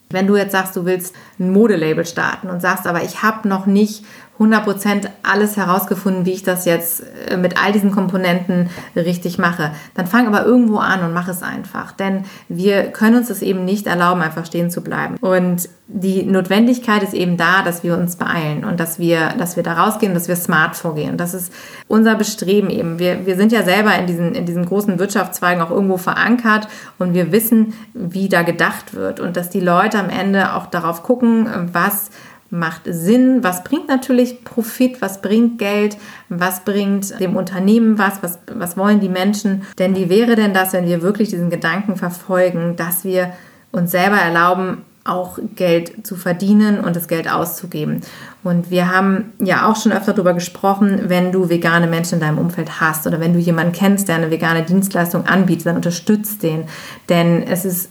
[0.10, 3.66] wenn du jetzt sagst, du willst ein Modelabel starten und sagst, aber ich habe noch
[3.66, 4.04] nicht
[4.42, 9.72] 100% alles herausgefunden, wie ich das jetzt äh, mit all diesen Komponenten richtig mache.
[9.94, 11.92] Dann fang aber irgendwo an und mach es einfach.
[11.92, 15.18] Denn wir können uns das eben nicht erlauben, einfach stehen zu bleiben.
[15.22, 19.64] Und die Notwendigkeit ist eben da, dass wir uns beeilen und dass wir, dass wir
[19.64, 21.18] da rausgehen, dass wir smart vorgehen.
[21.18, 21.54] Das ist
[21.88, 22.98] unser Bestreben eben.
[22.98, 27.14] Wir, wir sind ja selber in diesen, in diesen großen Wirtschaftszweigen auch irgendwo verankert und
[27.14, 31.48] wir wissen, wie da gedacht wird und dass die Leute am Ende auch darauf gucken,
[31.74, 32.10] was
[32.52, 35.98] macht Sinn, was bringt natürlich Profit, was bringt Geld,
[36.30, 39.64] was bringt dem Unternehmen was, was, was wollen die Menschen.
[39.80, 43.32] Denn wie wäre denn das, wenn wir wirklich diesen Gedanken verfolgen, dass wir
[43.72, 48.02] uns selber erlauben, auch Geld zu verdienen und das Geld auszugeben.
[48.44, 52.38] Und wir haben ja auch schon öfter darüber gesprochen, wenn du vegane Menschen in deinem
[52.38, 56.66] Umfeld hast oder wenn du jemanden kennst, der eine vegane Dienstleistung anbietet, dann unterstützt den.
[57.10, 57.90] Denn es ist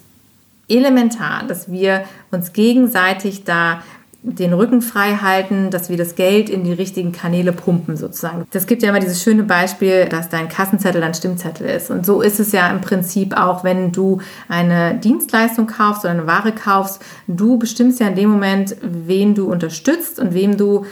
[0.69, 3.83] elementar, dass wir uns gegenseitig da
[4.23, 8.45] den Rücken frei halten, dass wir das Geld in die richtigen Kanäle pumpen sozusagen.
[8.51, 11.91] Das gibt ja immer dieses schöne Beispiel, dass dein Kassenzettel dein Stimmzettel ist.
[11.91, 16.27] Und so ist es ja im Prinzip auch, wenn du eine Dienstleistung kaufst oder eine
[16.27, 17.03] Ware kaufst.
[17.29, 20.85] Du bestimmst ja in dem Moment, wen du unterstützt und wem du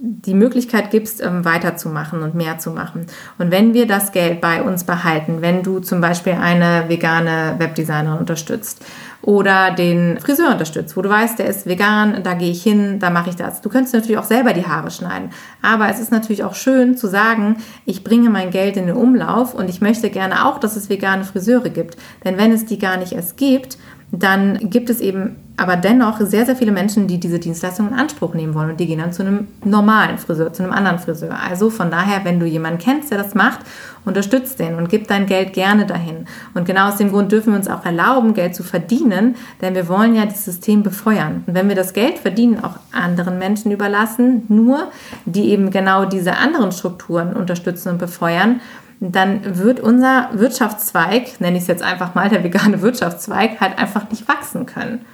[0.00, 3.06] die Möglichkeit gibst, ähm, weiterzumachen und mehr zu machen.
[3.38, 8.18] Und wenn wir das Geld bei uns behalten, wenn du zum Beispiel eine vegane Webdesignerin
[8.18, 8.84] unterstützt
[9.22, 13.10] oder den Friseur unterstützt, wo du weißt, der ist vegan, da gehe ich hin, da
[13.10, 13.60] mache ich das.
[13.60, 15.30] Du könntest natürlich auch selber die Haare schneiden.
[15.62, 19.54] Aber es ist natürlich auch schön zu sagen, ich bringe mein Geld in den Umlauf
[19.54, 21.96] und ich möchte gerne auch, dass es vegane Friseure gibt.
[22.24, 23.78] Denn wenn es die gar nicht erst gibt,
[24.10, 28.32] dann gibt es eben aber dennoch sehr, sehr viele Menschen, die diese Dienstleistung in Anspruch
[28.32, 31.36] nehmen wollen und die gehen dann zu einem normalen Friseur, zu einem anderen Friseur.
[31.36, 33.60] Also von daher, wenn du jemanden kennst, der das macht,
[34.04, 36.26] unterstützt den und gib dein Geld gerne dahin.
[36.54, 39.88] Und genau aus dem Grund dürfen wir uns auch erlauben, Geld zu verdienen, denn wir
[39.88, 41.42] wollen ja das System befeuern.
[41.46, 44.92] Und wenn wir das Geld verdienen auch anderen Menschen überlassen, nur
[45.24, 48.60] die eben genau diese anderen Strukturen unterstützen und befeuern,
[49.00, 54.10] dann wird unser Wirtschaftszweig, nenne ich es jetzt einfach mal der vegane Wirtschaftszweig, halt einfach
[54.10, 55.04] nicht wachsen können.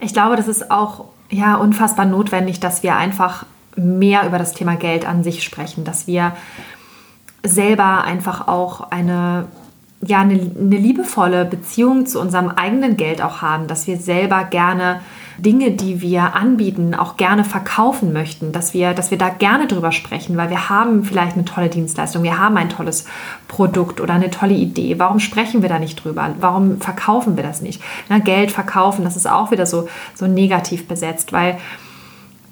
[0.00, 4.76] Ich glaube, das ist auch ja unfassbar notwendig, dass wir einfach mehr über das Thema
[4.76, 6.32] Geld an sich sprechen, dass wir
[7.42, 9.46] selber einfach auch eine
[10.04, 15.00] ja eine, eine liebevolle Beziehung zu unserem eigenen Geld auch haben, dass wir selber gerne
[15.42, 19.90] Dinge, die wir anbieten, auch gerne verkaufen möchten, dass wir, dass wir da gerne drüber
[19.90, 23.06] sprechen, weil wir haben vielleicht eine tolle Dienstleistung, wir haben ein tolles
[23.48, 25.00] Produkt oder eine tolle Idee.
[25.00, 26.34] Warum sprechen wir da nicht drüber?
[26.38, 27.82] Warum verkaufen wir das nicht?
[28.08, 31.58] Na, Geld verkaufen, das ist auch wieder so, so negativ besetzt, weil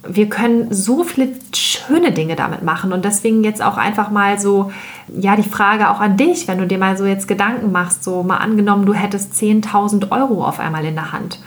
[0.08, 4.72] wir können so viele schöne Dinge damit machen und deswegen jetzt auch einfach mal so,
[5.08, 8.24] ja, die Frage auch an dich, wenn du dir mal so jetzt Gedanken machst, so
[8.24, 11.38] mal angenommen, du hättest 10.000 Euro auf einmal in der Hand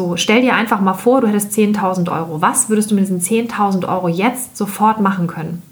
[0.00, 2.40] so, stell dir einfach mal vor, du hättest 10.000 Euro.
[2.40, 5.62] Was würdest du mit diesen 10.000 Euro jetzt sofort machen können?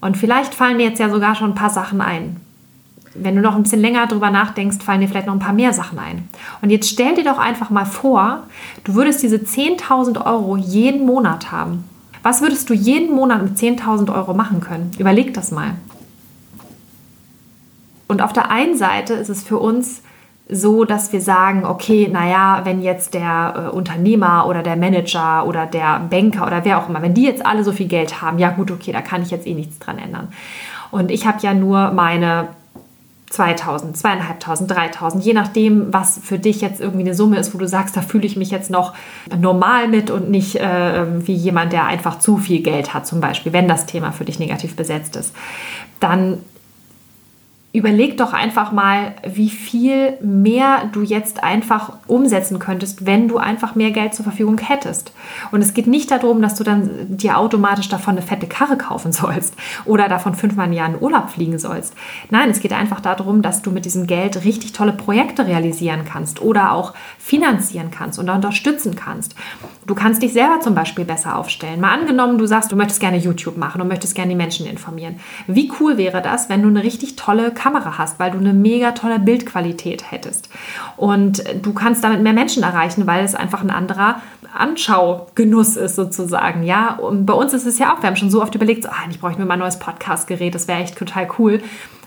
[0.00, 2.36] Und vielleicht fallen dir jetzt ja sogar schon ein paar Sachen ein.
[3.14, 5.74] Wenn du noch ein bisschen länger drüber nachdenkst, fallen dir vielleicht noch ein paar mehr
[5.74, 6.26] Sachen ein.
[6.62, 8.44] Und jetzt stell dir doch einfach mal vor,
[8.84, 11.84] du würdest diese 10.000 Euro jeden Monat haben.
[12.22, 14.90] Was würdest du jeden Monat mit 10.000 Euro machen können?
[14.98, 15.74] Überleg das mal.
[18.08, 20.00] Und auf der einen Seite ist es für uns
[20.48, 25.66] so, dass wir sagen, okay, naja, wenn jetzt der äh, Unternehmer oder der Manager oder
[25.66, 28.50] der Banker oder wer auch immer, wenn die jetzt alle so viel Geld haben, ja
[28.50, 30.28] gut, okay, da kann ich jetzt eh nichts dran ändern.
[30.92, 32.48] Und ich habe ja nur meine
[33.30, 37.66] 2000, 2500, 3000, je nachdem, was für dich jetzt irgendwie eine Summe ist, wo du
[37.66, 38.94] sagst, da fühle ich mich jetzt noch
[39.36, 43.52] normal mit und nicht äh, wie jemand, der einfach zu viel Geld hat, zum Beispiel,
[43.52, 45.34] wenn das Thema für dich negativ besetzt ist.
[45.98, 46.38] Dann
[47.76, 53.74] überleg doch einfach mal, wie viel mehr du jetzt einfach umsetzen könntest, wenn du einfach
[53.74, 55.12] mehr Geld zur Verfügung hättest.
[55.50, 59.12] Und es geht nicht darum, dass du dann dir automatisch davon eine fette Karre kaufen
[59.12, 61.92] sollst oder davon fünfmal im Jahr in Urlaub fliegen sollst.
[62.30, 66.40] Nein, es geht einfach darum, dass du mit diesem Geld richtig tolle Projekte realisieren kannst
[66.40, 69.34] oder auch finanzieren kannst und unterstützen kannst.
[69.86, 71.80] Du kannst dich selber zum Beispiel besser aufstellen.
[71.80, 75.20] Mal angenommen, du sagst, du möchtest gerne YouTube machen und möchtest gerne die Menschen informieren.
[75.46, 78.92] Wie cool wäre das, wenn du eine richtig tolle Kamera hast, weil du eine mega
[78.92, 80.48] tolle Bildqualität hättest.
[80.96, 84.22] Und du kannst damit mehr Menschen erreichen, weil es einfach ein anderer
[84.56, 86.62] Anschaugenuss ist sozusagen.
[86.62, 88.88] Ja, und bei uns ist es ja auch, wir haben schon so oft überlegt, so,
[88.88, 91.60] ah, ich brauche mir mal ein neues Podcastgerät, das wäre echt total cool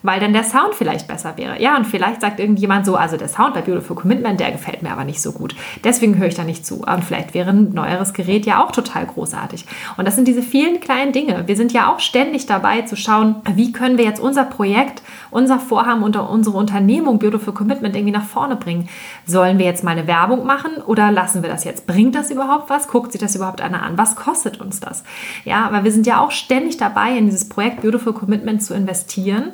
[0.03, 1.61] weil dann der Sound vielleicht besser wäre.
[1.61, 4.91] Ja, und vielleicht sagt irgendjemand so, also der Sound bei Beautiful Commitment, der gefällt mir
[4.91, 5.55] aber nicht so gut.
[5.83, 6.81] Deswegen höre ich da nicht zu.
[6.81, 9.65] Und vielleicht wäre ein neueres Gerät ja auch total großartig.
[9.97, 11.47] Und das sind diese vielen kleinen Dinge.
[11.47, 15.59] Wir sind ja auch ständig dabei zu schauen, wie können wir jetzt unser Projekt, unser
[15.59, 18.89] Vorhaben und unsere Unternehmung Beautiful Commitment irgendwie nach vorne bringen.
[19.25, 21.87] Sollen wir jetzt mal eine Werbung machen oder lassen wir das jetzt?
[21.87, 22.87] Bringt das überhaupt was?
[22.87, 23.97] Guckt sich das überhaupt einer an?
[23.97, 25.03] Was kostet uns das?
[25.45, 29.53] Ja, aber wir sind ja auch ständig dabei, in dieses Projekt Beautiful Commitment zu investieren.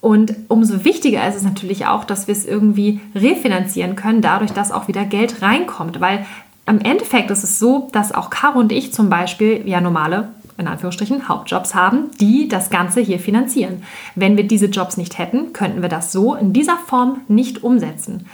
[0.00, 4.72] Und umso wichtiger ist es natürlich auch, dass wir es irgendwie refinanzieren können, dadurch, dass
[4.72, 6.00] auch wieder Geld reinkommt.
[6.00, 6.26] Weil
[6.66, 10.28] im Endeffekt ist es so, dass auch Caro und ich zum Beispiel ja normale
[10.58, 13.82] in Anführungsstrichen Hauptjobs haben, die das Ganze hier finanzieren.
[14.14, 18.26] Wenn wir diese Jobs nicht hätten, könnten wir das so in dieser Form nicht umsetzen.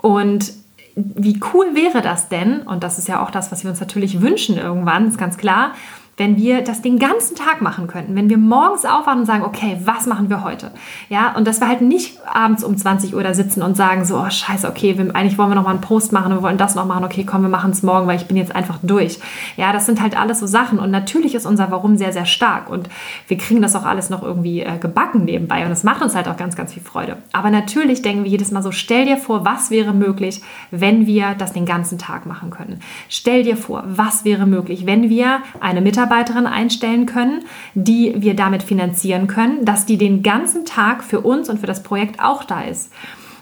[0.00, 0.52] Und
[0.94, 4.20] wie cool wäre das denn, und das ist ja auch das, was wir uns natürlich
[4.20, 5.72] wünschen irgendwann, ist ganz klar,
[6.18, 9.78] wenn wir das den ganzen Tag machen könnten, wenn wir morgens aufwachen und sagen, okay,
[9.84, 10.72] was machen wir heute?
[11.08, 14.18] Ja, und dass wir halt nicht abends um 20 Uhr da sitzen und sagen so,
[14.18, 16.74] oh scheiße, okay, wir, eigentlich wollen wir noch mal einen Post machen, wir wollen das
[16.74, 19.20] noch machen, okay, komm, wir machen es morgen, weil ich bin jetzt einfach durch.
[19.56, 22.68] Ja, das sind halt alles so Sachen und natürlich ist unser Warum sehr, sehr stark
[22.68, 22.88] und
[23.28, 26.26] wir kriegen das auch alles noch irgendwie äh, gebacken nebenbei und es macht uns halt
[26.26, 27.18] auch ganz, ganz viel Freude.
[27.32, 31.36] Aber natürlich denken wir jedes Mal so, stell dir vor, was wäre möglich, wenn wir
[31.38, 32.80] das den ganzen Tag machen können.
[33.08, 37.44] Stell dir vor, was wäre möglich, wenn wir eine Mitarbeiterin einstellen können,
[37.74, 41.82] die wir damit finanzieren können, dass die den ganzen Tag für uns und für das
[41.82, 42.90] Projekt auch da ist.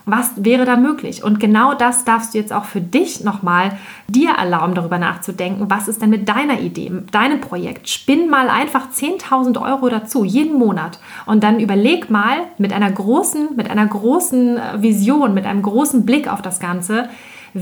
[0.08, 1.24] Was wäre da möglich?
[1.24, 3.76] Und genau das darfst du jetzt auch für dich nochmal
[4.06, 5.68] dir erlauben, darüber nachzudenken.
[5.68, 7.88] Was ist denn mit deiner Idee, deinem Projekt?
[7.88, 11.00] Spinn mal einfach 10.000 Euro dazu, jeden Monat.
[11.26, 16.06] Und dann überleg mal mit einer großen, mit einer großen äh, Vision, mit einem großen
[16.06, 17.08] Blick auf das Ganze,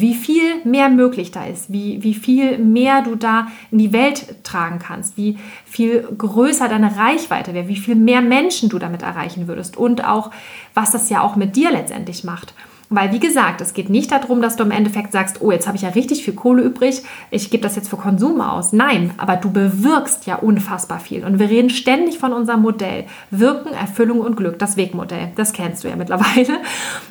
[0.00, 4.42] wie viel mehr möglich da ist, wie, wie viel mehr du da in die Welt
[4.42, 9.46] tragen kannst, wie viel größer deine Reichweite wäre, wie viel mehr Menschen du damit erreichen
[9.46, 10.32] würdest und auch,
[10.74, 12.54] was das ja auch mit dir letztendlich macht.
[12.90, 15.76] Weil, wie gesagt, es geht nicht darum, dass du im Endeffekt sagst, oh, jetzt habe
[15.76, 18.72] ich ja richtig viel Kohle übrig, ich gebe das jetzt für Konsum aus.
[18.72, 21.24] Nein, aber du bewirkst ja unfassbar viel.
[21.24, 23.06] Und wir reden ständig von unserem Modell.
[23.30, 25.32] Wirken, Erfüllung und Glück, das Wegmodell.
[25.36, 26.58] Das kennst du ja mittlerweile.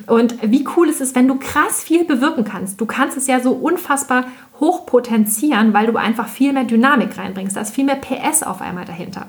[0.06, 2.80] Und wie cool ist es, wenn du krass viel bewirken kannst.
[2.80, 4.24] Du kannst es ja so unfassbar
[4.60, 7.56] hoch potenzieren, weil du einfach viel mehr Dynamik reinbringst.
[7.56, 9.26] Da ist viel mehr PS auf einmal dahinter.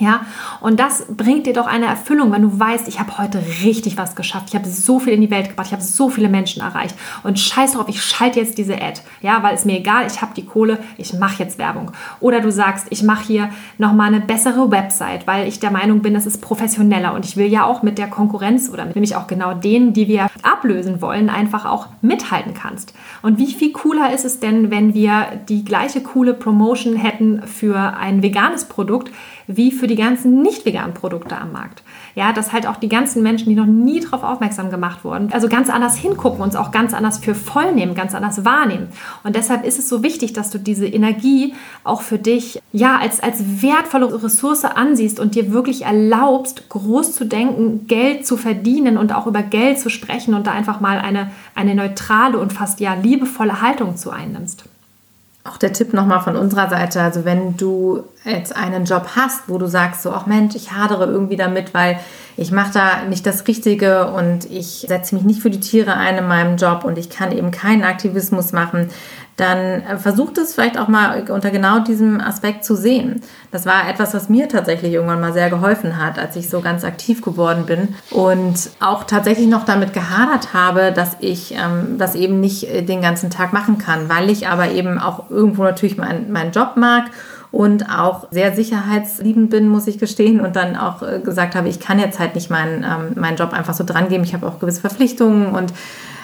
[0.00, 0.24] Ja,
[0.60, 4.16] und das bringt dir doch eine Erfüllung, wenn du weißt, ich habe heute richtig was
[4.16, 4.46] geschafft.
[4.48, 6.96] Ich habe so viel in die Welt gebracht, ich habe so viele Menschen erreicht.
[7.22, 9.02] Und scheiß drauf, ich schalte jetzt diese Ad.
[9.20, 11.92] Ja, weil es mir egal, ich habe die Kohle, ich mache jetzt Werbung.
[12.20, 16.16] Oder du sagst, ich mache hier nochmal eine bessere Website, weil ich der Meinung bin,
[16.16, 17.12] es ist professioneller.
[17.12, 20.30] Und ich will ja auch mit der Konkurrenz oder nämlich auch genau denen, die wir
[20.42, 22.94] ablösen wollen, einfach auch mithalten kannst.
[23.20, 27.76] Und wie viel cooler ist es denn, wenn wir die gleiche coole Promotion hätten für
[27.98, 29.10] ein veganes Produkt,
[29.56, 31.82] wie für die ganzen nicht veganen Produkte am Markt.
[32.14, 35.48] Ja, dass halt auch die ganzen Menschen, die noch nie darauf aufmerksam gemacht wurden, also
[35.48, 38.88] ganz anders hingucken, uns auch ganz anders für voll nehmen, ganz anders wahrnehmen.
[39.22, 43.20] Und deshalb ist es so wichtig, dass du diese Energie auch für dich, ja, als,
[43.20, 49.14] als wertvolle Ressource ansiehst und dir wirklich erlaubst, groß zu denken, Geld zu verdienen und
[49.14, 52.94] auch über Geld zu sprechen und da einfach mal eine, eine neutrale und fast ja
[52.94, 54.64] liebevolle Haltung zu einnimmst.
[55.50, 59.58] Auch der Tipp nochmal von unserer Seite, also wenn du jetzt einen Job hast, wo
[59.58, 61.98] du sagst, so, ach Mensch, ich hadere irgendwie damit, weil
[62.36, 66.18] ich mache da nicht das Richtige und ich setze mich nicht für die Tiere ein
[66.18, 68.90] in meinem Job und ich kann eben keinen Aktivismus machen,
[69.40, 73.22] dann versucht es vielleicht auch mal unter genau diesem Aspekt zu sehen.
[73.50, 76.84] Das war etwas, was mir tatsächlich irgendwann mal sehr geholfen hat, als ich so ganz
[76.84, 82.40] aktiv geworden bin und auch tatsächlich noch damit gehadert habe, dass ich ähm, das eben
[82.40, 86.30] nicht äh, den ganzen Tag machen kann, weil ich aber eben auch irgendwo natürlich meinen
[86.30, 87.04] mein Job mag
[87.50, 91.80] und auch sehr sicherheitsliebend bin, muss ich gestehen, und dann auch äh, gesagt habe, ich
[91.80, 94.22] kann jetzt halt nicht meinen, ähm, meinen Job einfach so dran geben.
[94.22, 95.72] Ich habe auch gewisse Verpflichtungen und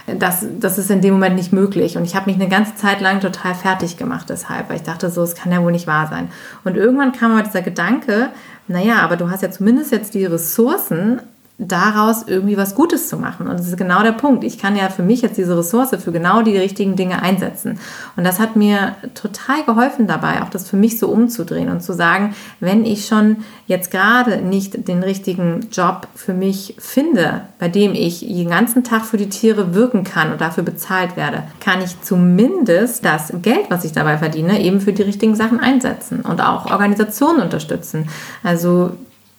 [0.07, 1.97] das, das ist in dem Moment nicht möglich.
[1.97, 5.11] Und ich habe mich eine ganze Zeit lang total fertig gemacht deshalb, weil ich dachte,
[5.11, 6.29] so, es kann ja wohl nicht wahr sein.
[6.65, 8.31] Und irgendwann kam aber dieser Gedanke,
[8.69, 11.21] naja, aber du hast ja zumindest jetzt die Ressourcen,
[11.59, 13.49] daraus irgendwie was Gutes zu machen.
[13.49, 14.45] Und das ist genau der Punkt.
[14.45, 17.79] Ich kann ja für mich jetzt diese Ressource für genau die richtigen Dinge einsetzen.
[18.15, 21.95] Und das hat mir total geholfen dabei, auch das für mich so umzudrehen und zu
[21.95, 27.95] sagen, wenn ich schon jetzt gerade nicht den richtigen Job für mich finde, bei dem
[27.95, 32.03] ich den ganzen Tag für die Tiere wirken kann und dafür bezahlt werde, kann ich
[32.03, 36.71] zumindest das Geld, was ich dabei verdiene, eben für die richtigen Sachen einsetzen und auch
[36.71, 38.11] Organisationen unterstützen.
[38.43, 38.93] Also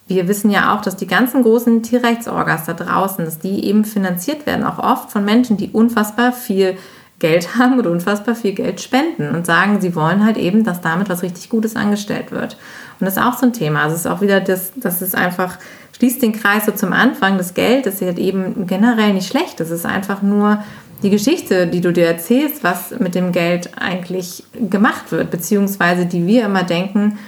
[0.08, 4.46] wir wissen ja auch, dass die ganzen großen Tierrechtsorgas da draußen, dass die eben finanziert
[4.46, 6.78] werden, auch oft von Menschen, die unfassbar viel
[7.20, 11.10] Geld haben oder unfassbar viel Geld spenden und sagen, sie wollen halt eben, dass damit
[11.10, 12.58] was richtig Gutes angestellt wird.
[13.00, 13.84] Und das ist auch so ein Thema.
[13.84, 15.58] Also es ist auch wieder das, das ist einfach,
[15.98, 17.38] schließt den Kreis so zum Anfang.
[17.38, 19.60] Das Geld ist halt eben generell nicht schlecht.
[19.60, 20.64] Das ist einfach nur
[21.04, 26.26] die Geschichte, die du dir erzählst, was mit dem Geld eigentlich gemacht wird, beziehungsweise die
[26.26, 27.20] wir immer denken,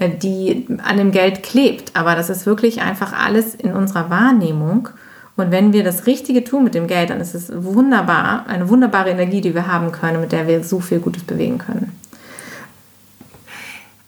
[0.00, 1.96] die an dem Geld klebt.
[1.96, 4.88] Aber das ist wirklich einfach alles in unserer Wahrnehmung.
[5.36, 9.10] Und wenn wir das Richtige tun mit dem Geld, dann ist es wunderbar, eine wunderbare
[9.10, 11.98] Energie, die wir haben können, mit der wir so viel Gutes bewegen können.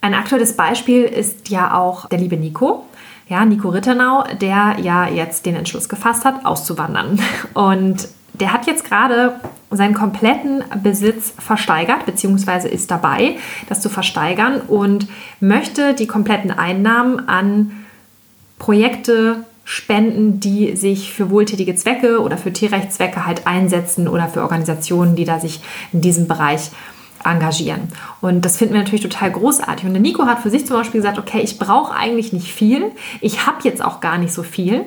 [0.00, 2.84] Ein aktuelles Beispiel ist ja auch der liebe Nico.
[3.28, 7.18] Ja, Nico Rittenau, der ja jetzt den Entschluss gefasst hat, auszuwandern.
[7.54, 8.06] Und
[8.40, 13.36] der hat jetzt gerade seinen kompletten Besitz versteigert, beziehungsweise ist dabei,
[13.68, 15.08] das zu versteigern und
[15.40, 17.84] möchte die kompletten Einnahmen an
[18.58, 25.16] Projekte spenden, die sich für wohltätige Zwecke oder für Tierrechtszwecke halt einsetzen oder für Organisationen,
[25.16, 25.60] die da sich
[25.92, 26.70] in diesem Bereich
[27.24, 27.88] engagieren.
[28.20, 29.86] Und das finden wir natürlich total großartig.
[29.86, 32.92] Und der Nico hat für sich zum Beispiel gesagt, okay, ich brauche eigentlich nicht viel.
[33.20, 34.84] Ich habe jetzt auch gar nicht so viel.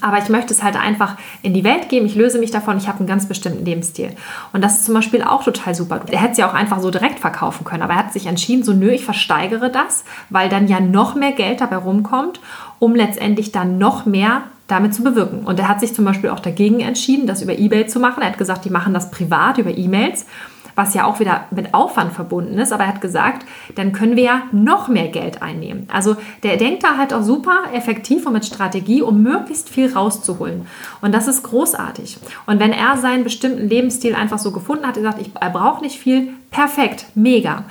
[0.00, 2.06] Aber ich möchte es halt einfach in die Welt geben.
[2.06, 2.78] Ich löse mich davon.
[2.78, 4.10] Ich habe einen ganz bestimmten Lebensstil.
[4.52, 6.00] Und das ist zum Beispiel auch total super.
[6.10, 7.82] Er hätte es ja auch einfach so direkt verkaufen können.
[7.82, 11.32] Aber er hat sich entschieden, so nö, ich versteigere das, weil dann ja noch mehr
[11.32, 12.40] Geld dabei rumkommt,
[12.78, 15.40] um letztendlich dann noch mehr damit zu bewirken.
[15.40, 18.22] Und er hat sich zum Beispiel auch dagegen entschieden, das über eBay zu machen.
[18.22, 20.26] Er hat gesagt, die machen das privat über E-Mails
[20.74, 22.72] was ja auch wieder mit Aufwand verbunden ist.
[22.72, 25.88] Aber er hat gesagt, dann können wir ja noch mehr Geld einnehmen.
[25.92, 30.66] Also der denkt da halt auch super effektiv und mit Strategie, um möglichst viel rauszuholen.
[31.00, 32.18] Und das ist großartig.
[32.46, 35.82] Und wenn er seinen bestimmten Lebensstil einfach so gefunden hat, er sagt, ich, er braucht
[35.82, 37.64] nicht viel, perfekt, mega.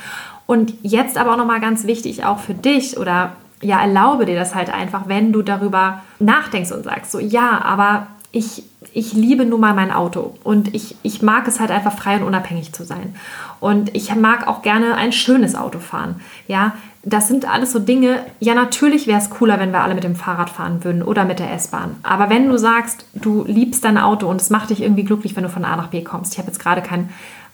[0.45, 4.55] Und jetzt aber auch nochmal ganz wichtig, auch für dich oder ja, erlaube dir das
[4.55, 8.63] halt einfach, wenn du darüber nachdenkst und sagst, so ja, aber ich,
[8.93, 12.23] ich liebe nun mal mein Auto und ich, ich mag es halt einfach frei und
[12.23, 13.15] unabhängig zu sein.
[13.59, 16.21] Und ich mag auch gerne ein schönes Auto fahren.
[16.47, 18.23] Ja, das sind alles so Dinge.
[18.39, 21.39] Ja, natürlich wäre es cooler, wenn wir alle mit dem Fahrrad fahren würden oder mit
[21.39, 21.95] der S-Bahn.
[22.03, 25.43] Aber wenn du sagst, du liebst dein Auto und es macht dich irgendwie glücklich, wenn
[25.43, 26.33] du von A nach B kommst.
[26.33, 27.09] Ich habe jetzt gerade kein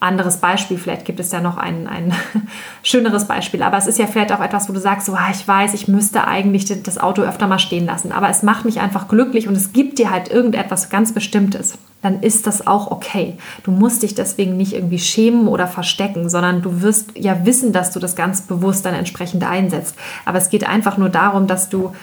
[0.05, 0.77] anderes Beispiel.
[0.77, 2.13] Vielleicht gibt es ja noch ein, ein
[2.83, 3.63] schöneres Beispiel.
[3.63, 6.27] Aber es ist ja vielleicht auch etwas, wo du sagst, so, ich weiß, ich müsste
[6.27, 8.11] eigentlich das Auto öfter mal stehen lassen.
[8.11, 11.77] Aber es macht mich einfach glücklich und es gibt dir halt irgendetwas ganz Bestimmtes.
[12.01, 13.37] Dann ist das auch okay.
[13.63, 17.91] Du musst dich deswegen nicht irgendwie schämen oder verstecken, sondern du wirst ja wissen, dass
[17.91, 19.95] du das ganz bewusst dann entsprechend einsetzt.
[20.23, 21.93] Aber es geht einfach nur darum, dass du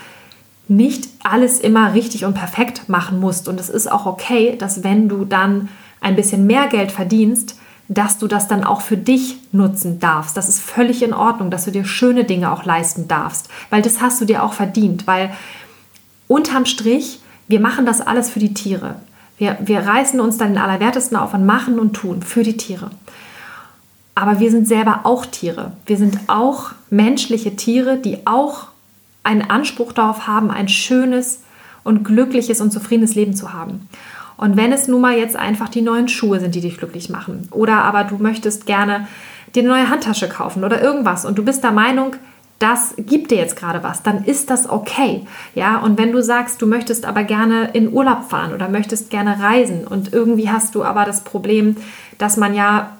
[0.67, 3.47] nicht alles immer richtig und perfekt machen musst.
[3.47, 5.69] Und es ist auch okay, dass wenn du dann
[6.01, 10.37] ein bisschen mehr Geld verdienst, dass du das dann auch für dich nutzen darfst.
[10.37, 14.01] Das ist völlig in Ordnung, dass du dir schöne Dinge auch leisten darfst, weil das
[14.01, 15.31] hast du dir auch verdient, weil
[16.27, 18.95] unterm Strich, wir machen das alles für die Tiere.
[19.37, 22.91] Wir, wir reißen uns dann den Allerwertesten auf und machen und tun für die Tiere.
[24.15, 25.73] Aber wir sind selber auch Tiere.
[25.85, 28.67] Wir sind auch menschliche Tiere, die auch
[29.23, 31.41] einen Anspruch darauf haben, ein schönes
[31.83, 33.89] und glückliches und zufriedenes Leben zu haben.
[34.37, 37.47] Und wenn es nun mal jetzt einfach die neuen Schuhe sind, die dich glücklich machen,
[37.51, 39.07] oder aber du möchtest gerne
[39.55, 42.15] dir eine neue Handtasche kaufen oder irgendwas und du bist der Meinung,
[42.59, 45.25] das gibt dir jetzt gerade was, dann ist das okay.
[45.53, 49.37] Ja, und wenn du sagst, du möchtest aber gerne in Urlaub fahren oder möchtest gerne
[49.41, 51.75] reisen und irgendwie hast du aber das Problem,
[52.17, 52.95] dass man ja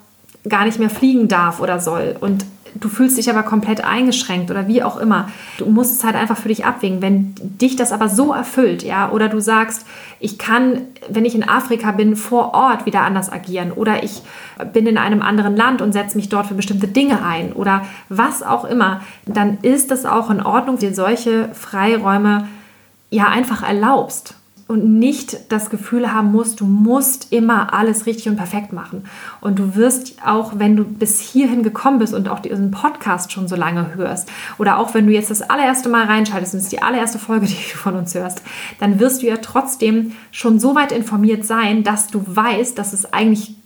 [0.48, 4.66] gar nicht mehr fliegen darf oder soll und du fühlst dich aber komplett eingeschränkt oder
[4.68, 5.28] wie auch immer.
[5.58, 7.02] Du musst es halt einfach für dich abwägen.
[7.02, 9.86] Wenn dich das aber so erfüllt, ja, oder du sagst,
[10.20, 14.22] ich kann, wenn ich in Afrika bin, vor Ort wieder anders agieren oder ich
[14.72, 18.42] bin in einem anderen Land und setze mich dort für bestimmte Dinge ein oder was
[18.42, 22.48] auch immer, dann ist das auch in Ordnung, dir solche Freiräume
[23.10, 24.34] ja einfach erlaubst
[24.66, 29.04] und nicht das Gefühl haben musst, du musst immer alles richtig und perfekt machen.
[29.40, 33.46] Und du wirst auch, wenn du bis hierhin gekommen bist und auch diesen Podcast schon
[33.46, 36.72] so lange hörst, oder auch wenn du jetzt das allererste Mal reinschaltest und es ist
[36.72, 38.42] die allererste Folge, die du von uns hörst,
[38.80, 43.12] dann wirst du ja trotzdem schon so weit informiert sein, dass du weißt, dass es
[43.12, 43.56] eigentlich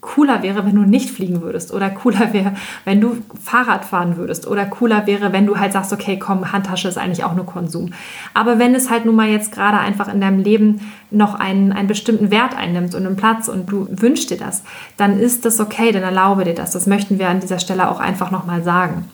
[0.00, 2.52] cooler wäre, wenn du nicht fliegen würdest oder cooler wäre,
[2.84, 6.88] wenn du Fahrrad fahren würdest oder cooler wäre, wenn du halt sagst, okay, komm, Handtasche
[6.88, 7.92] ist eigentlich auch nur Konsum.
[8.32, 10.80] Aber wenn es halt nun mal jetzt gerade einfach in deinem Leben
[11.10, 14.62] noch einen, einen bestimmten Wert einnimmt und einen Platz und du wünschst dir das,
[14.96, 16.70] dann ist das okay, dann erlaube dir das.
[16.70, 19.04] Das möchten wir an dieser Stelle auch einfach nochmal sagen.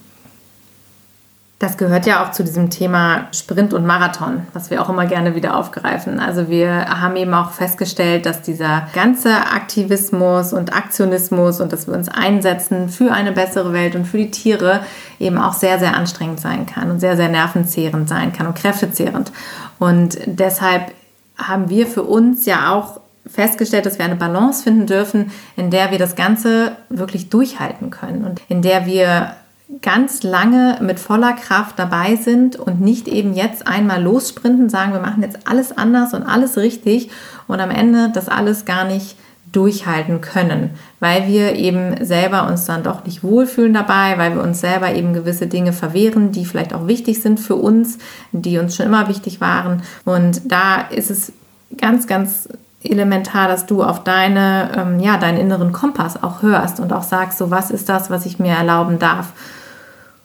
[1.64, 5.34] Das gehört ja auch zu diesem Thema Sprint und Marathon, was wir auch immer gerne
[5.34, 6.20] wieder aufgreifen.
[6.20, 11.94] Also wir haben eben auch festgestellt, dass dieser ganze Aktivismus und Aktionismus und dass wir
[11.94, 14.80] uns einsetzen für eine bessere Welt und für die Tiere
[15.18, 19.32] eben auch sehr, sehr anstrengend sein kann und sehr, sehr nervenzehrend sein kann und kräftezehrend.
[19.78, 20.92] Und deshalb
[21.38, 25.90] haben wir für uns ja auch festgestellt, dass wir eine Balance finden dürfen, in der
[25.90, 29.36] wir das Ganze wirklich durchhalten können und in der wir
[29.82, 35.00] ganz lange mit voller Kraft dabei sind und nicht eben jetzt einmal lossprinten, sagen, wir
[35.00, 37.10] machen jetzt alles anders und alles richtig
[37.46, 39.16] und am Ende das alles gar nicht
[39.52, 44.60] durchhalten können, weil wir eben selber uns dann doch nicht wohlfühlen dabei, weil wir uns
[44.60, 47.98] selber eben gewisse Dinge verwehren, die vielleicht auch wichtig sind für uns,
[48.32, 49.82] die uns schon immer wichtig waren.
[50.04, 51.32] Und da ist es
[51.78, 52.48] ganz, ganz
[52.82, 57.38] elementar, dass du auf deine, ähm, ja, deinen inneren Kompass auch hörst und auch sagst,
[57.38, 59.32] so was ist das, was ich mir erlauben darf.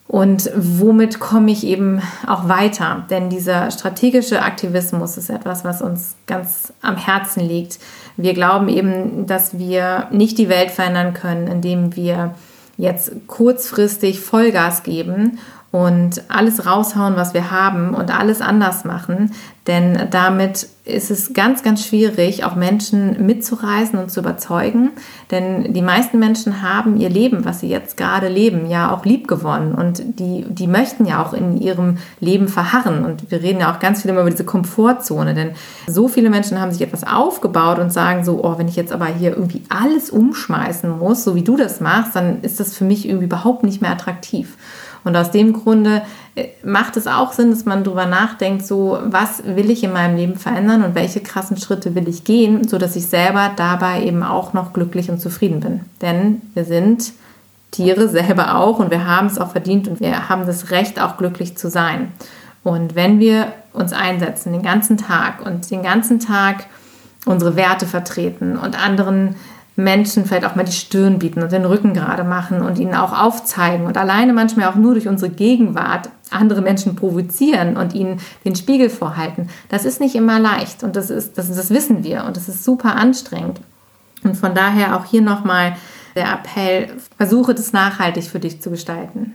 [0.09, 3.05] Und womit komme ich eben auch weiter?
[3.11, 7.77] Denn dieser strategische Aktivismus ist etwas, was uns ganz am Herzen liegt.
[8.17, 12.33] Wir glauben eben, dass wir nicht die Welt verändern können, indem wir
[12.75, 15.37] jetzt kurzfristig Vollgas geben
[15.71, 19.31] und alles raushauen, was wir haben und alles anders machen.
[19.67, 24.89] Denn damit ist es ganz, ganz schwierig, auch Menschen mitzureisen und zu überzeugen.
[25.29, 29.27] Denn die meisten Menschen haben ihr Leben, was sie jetzt gerade leben, ja auch lieb
[29.27, 29.75] gewonnen.
[29.75, 33.05] Und die, die möchten ja auch in ihrem Leben verharren.
[33.05, 35.35] Und wir reden ja auch ganz viel immer über diese Komfortzone.
[35.35, 35.51] Denn
[35.85, 39.05] so viele Menschen haben sich etwas aufgebaut und sagen so, oh, wenn ich jetzt aber
[39.05, 43.07] hier irgendwie alles umschmeißen muss, so wie du das machst, dann ist das für mich
[43.07, 44.57] irgendwie überhaupt nicht mehr attraktiv.
[45.03, 46.01] Und aus dem Grunde
[46.35, 50.17] äh, macht es auch Sinn, dass man darüber nachdenkt, so was will ich in meinem
[50.17, 54.53] Leben verändern und welche krassen Schritte will ich gehen, sodass ich selber dabei eben auch
[54.53, 55.81] noch glücklich und zufrieden bin.
[56.01, 57.13] Denn wir sind
[57.71, 61.17] Tiere selber auch und wir haben es auch verdient und wir haben das Recht, auch
[61.17, 62.11] glücklich zu sein.
[62.63, 66.65] Und wenn wir uns einsetzen den ganzen Tag und den ganzen Tag
[67.25, 69.35] unsere Werte vertreten und anderen
[69.79, 73.17] Menschen vielleicht auch mal die Stirn bieten und den Rücken gerade machen und ihnen auch
[73.17, 78.55] aufzeigen und alleine manchmal auch nur durch unsere Gegenwart andere Menschen provozieren und ihnen den
[78.55, 79.49] Spiegel vorhalten.
[79.69, 82.63] Das ist nicht immer leicht und das ist, das, das wissen wir und das ist
[82.63, 83.61] super anstrengend.
[84.23, 85.75] Und von daher auch hier nochmal
[86.15, 89.33] der Appell, versuche das nachhaltig für dich zu gestalten.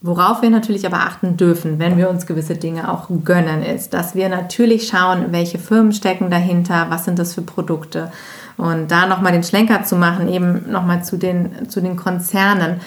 [0.00, 4.14] Worauf wir natürlich aber achten dürfen, wenn wir uns gewisse Dinge auch gönnen, ist, dass
[4.14, 8.12] wir natürlich schauen, welche Firmen stecken dahinter, was sind das für Produkte
[8.58, 12.80] und da nochmal den Schlenker zu machen, eben nochmal zu den, zu den Konzernen.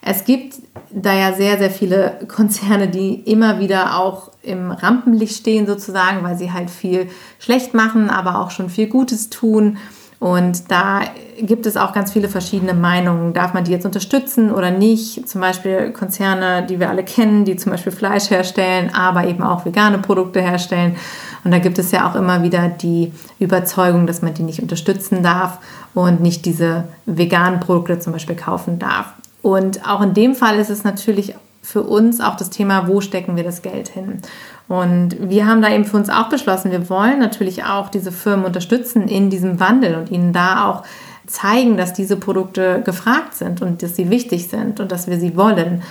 [0.00, 0.54] Es gibt
[0.90, 6.38] da ja sehr, sehr viele Konzerne, die immer wieder auch im Rampenlicht stehen sozusagen, weil
[6.38, 7.08] sie halt viel
[7.38, 9.76] schlecht machen, aber auch schon viel Gutes tun.
[10.20, 11.02] Und da
[11.40, 13.32] gibt es auch ganz viele verschiedene Meinungen.
[13.32, 15.28] Darf man die jetzt unterstützen oder nicht?
[15.28, 19.64] Zum Beispiel Konzerne, die wir alle kennen, die zum Beispiel Fleisch herstellen, aber eben auch
[19.64, 20.96] vegane Produkte herstellen.
[21.44, 25.22] Und da gibt es ja auch immer wieder die Überzeugung, dass man die nicht unterstützen
[25.22, 25.58] darf
[25.94, 29.12] und nicht diese veganen Produkte zum Beispiel kaufen darf.
[29.40, 33.36] Und auch in dem Fall ist es natürlich für uns auch das Thema, wo stecken
[33.36, 34.22] wir das Geld hin?
[34.68, 38.44] Und wir haben da eben für uns auch beschlossen, wir wollen natürlich auch diese Firmen
[38.44, 40.82] unterstützen in diesem Wandel und ihnen da auch
[41.26, 45.36] zeigen, dass diese Produkte gefragt sind und dass sie wichtig sind und dass wir sie
[45.36, 45.82] wollen.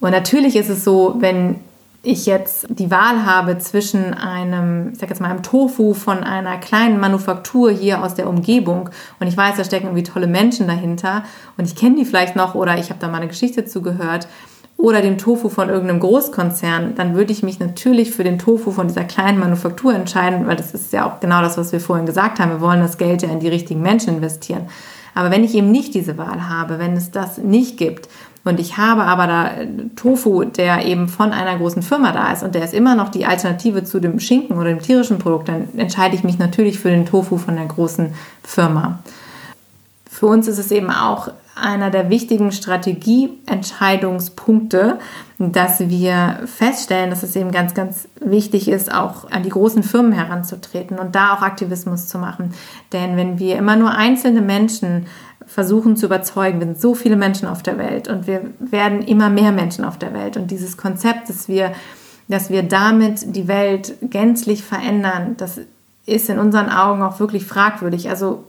[0.00, 1.60] Und natürlich ist es so, wenn
[2.02, 6.58] ich jetzt die Wahl habe zwischen einem, ich sag jetzt mal, einem Tofu von einer
[6.58, 11.24] kleinen Manufaktur hier aus der Umgebung und ich weiß, da stecken irgendwie tolle Menschen dahinter
[11.56, 14.28] und ich kenne die vielleicht noch oder ich habe da mal eine Geschichte zugehört
[14.76, 18.88] oder dem Tofu von irgendeinem Großkonzern, dann würde ich mich natürlich für den Tofu von
[18.88, 22.38] dieser kleinen Manufaktur entscheiden, weil das ist ja auch genau das, was wir vorhin gesagt
[22.38, 22.50] haben.
[22.50, 24.68] Wir wollen das Geld ja in die richtigen Menschen investieren.
[25.14, 28.08] Aber wenn ich eben nicht diese Wahl habe, wenn es das nicht gibt
[28.44, 29.50] und ich habe aber da
[29.96, 33.24] Tofu, der eben von einer großen Firma da ist und der ist immer noch die
[33.24, 37.06] Alternative zu dem Schinken oder dem tierischen Produkt, dann entscheide ich mich natürlich für den
[37.06, 38.12] Tofu von der großen
[38.42, 38.98] Firma.
[40.14, 45.00] Für uns ist es eben auch einer der wichtigen Strategieentscheidungspunkte,
[45.38, 50.12] dass wir feststellen, dass es eben ganz, ganz wichtig ist, auch an die großen Firmen
[50.12, 52.54] heranzutreten und da auch Aktivismus zu machen.
[52.92, 55.06] Denn wenn wir immer nur einzelne Menschen
[55.46, 56.60] versuchen zu überzeugen.
[56.60, 59.98] Wir sind so viele Menschen auf der Welt und wir werden immer mehr Menschen auf
[59.98, 60.36] der Welt.
[60.36, 61.72] Und dieses Konzept, dass wir,
[62.28, 65.60] dass wir damit die Welt gänzlich verändern, das
[66.06, 68.08] ist in unseren Augen auch wirklich fragwürdig.
[68.08, 68.44] Also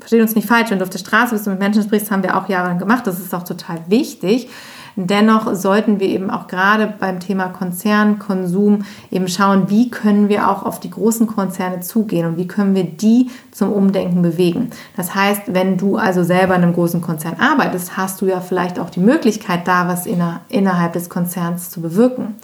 [0.00, 2.22] versteht uns nicht falsch, wenn du auf der Straße bist und mit Menschen sprichst, haben
[2.22, 3.06] wir auch jahrelang gemacht.
[3.06, 4.48] Das ist auch total wichtig.
[4.96, 10.64] Dennoch sollten wir eben auch gerade beim Thema Konzernkonsum eben schauen, wie können wir auch
[10.64, 14.70] auf die großen Konzerne zugehen und wie können wir die zum Umdenken bewegen.
[14.96, 18.80] Das heißt, wenn du also selber in einem großen Konzern arbeitest, hast du ja vielleicht
[18.80, 22.34] auch die Möglichkeit, da was innerhalb des Konzerns zu bewirken.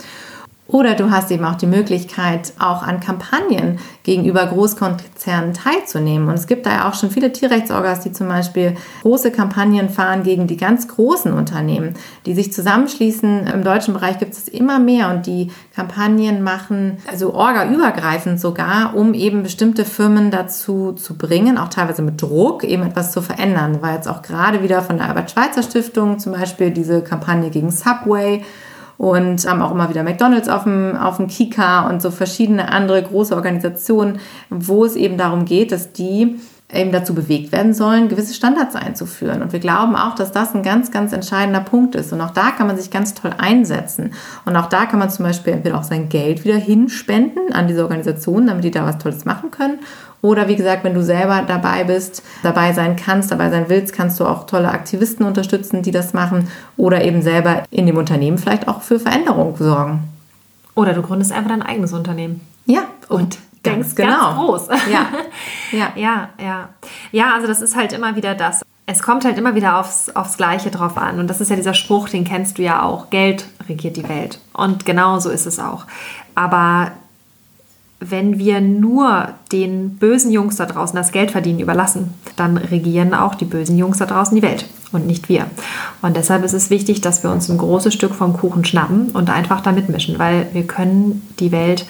[0.68, 6.26] Oder du hast eben auch die Möglichkeit, auch an Kampagnen gegenüber Großkonzernen teilzunehmen.
[6.26, 10.24] Und es gibt da ja auch schon viele Tierrechtsorgas, die zum Beispiel große Kampagnen fahren
[10.24, 11.94] gegen die ganz großen Unternehmen,
[12.26, 13.46] die sich zusammenschließen.
[13.46, 19.14] Im deutschen Bereich gibt es immer mehr und die Kampagnen machen, also orga-übergreifend sogar, um
[19.14, 23.82] eben bestimmte Firmen dazu zu bringen, auch teilweise mit Druck, eben etwas zu verändern.
[23.82, 28.42] War jetzt auch gerade wieder von der Albert-Schweitzer Stiftung zum Beispiel diese Kampagne gegen Subway
[28.98, 33.02] und haben auch immer wieder McDonalds auf dem, auf dem Kika und so verschiedene andere
[33.02, 34.18] große Organisationen,
[34.50, 36.38] wo es eben darum geht, dass die
[36.72, 39.40] eben dazu bewegt werden sollen, gewisse Standards einzuführen.
[39.40, 42.12] Und wir glauben auch, dass das ein ganz, ganz entscheidender Punkt ist.
[42.12, 44.14] Und auch da kann man sich ganz toll einsetzen.
[44.44, 47.82] Und auch da kann man zum Beispiel entweder auch sein Geld wieder hinspenden an diese
[47.82, 49.78] Organisationen, damit die da was Tolles machen können.
[50.26, 54.18] Oder wie gesagt, wenn du selber dabei bist, dabei sein kannst, dabei sein willst, kannst
[54.18, 56.48] du auch tolle Aktivisten unterstützen, die das machen.
[56.76, 60.00] Oder eben selber in dem Unternehmen vielleicht auch für Veränderung sorgen.
[60.74, 62.40] Oder du gründest einfach dein eigenes Unternehmen.
[62.64, 64.08] Ja, und Ganz, genau.
[64.08, 64.68] ganz groß.
[64.92, 65.06] Ja.
[65.78, 65.92] ja.
[65.94, 66.68] ja, ja.
[67.12, 68.62] Ja, also das ist halt immer wieder das.
[68.86, 71.20] es kommt halt immer wieder aufs, aufs Gleiche drauf an.
[71.20, 73.10] Und das ist ja dieser Spruch, den kennst du ja auch.
[73.10, 74.40] Geld regiert die Welt.
[74.52, 75.86] Und genau so ist es auch.
[76.34, 76.90] Aber
[78.00, 83.34] wenn wir nur den bösen Jungs da draußen das Geld verdienen überlassen, dann regieren auch
[83.34, 85.46] die bösen Jungs da draußen die Welt und nicht wir.
[86.02, 89.30] Und deshalb ist es wichtig, dass wir uns ein großes Stück vom Kuchen schnappen und
[89.30, 91.86] einfach da mitmischen, weil wir können die Welt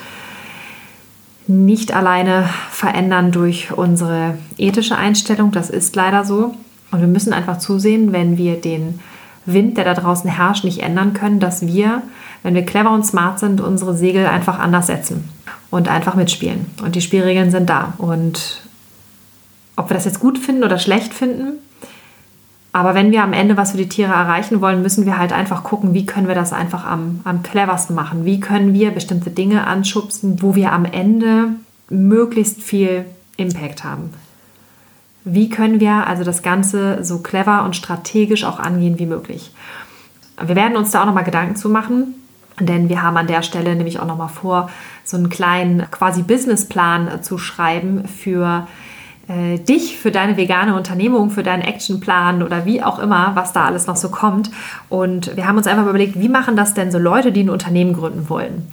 [1.49, 5.53] nicht alleine verändern durch unsere ethische Einstellung.
[5.53, 6.55] Das ist leider so.
[6.91, 9.01] Und wir müssen einfach zusehen, wenn wir den
[9.47, 12.03] Wind, der da draußen herrscht, nicht ändern können, dass wir,
[12.43, 15.29] wenn wir clever und smart sind, unsere Segel einfach anders setzen
[15.71, 16.67] und einfach mitspielen.
[16.83, 17.95] Und die Spielregeln sind da.
[17.99, 18.63] Und
[19.77, 21.59] ob wir das jetzt gut finden oder schlecht finden,
[22.73, 25.65] aber wenn wir am Ende was für die Tiere erreichen wollen, müssen wir halt einfach
[25.65, 28.27] gucken, wie können wir das einfach am, am cleversten machen.
[28.27, 31.55] Wie können wir bestimmte Dinge anschubsen, wo wir am Ende
[31.89, 34.11] möglichst viel Impact haben.
[35.29, 39.51] Wie können wir also das Ganze so clever und strategisch auch angehen wie möglich?
[40.41, 42.15] Wir werden uns da auch nochmal Gedanken zu machen,
[42.61, 44.71] denn wir haben an der Stelle nämlich auch nochmal vor,
[45.03, 48.69] so einen kleinen quasi Businessplan zu schreiben für
[49.27, 53.65] äh, dich, für deine vegane Unternehmung, für deinen Actionplan oder wie auch immer, was da
[53.65, 54.53] alles noch so kommt.
[54.89, 57.95] Und wir haben uns einfach überlegt, wie machen das denn so Leute, die ein Unternehmen
[57.95, 58.69] gründen wollen?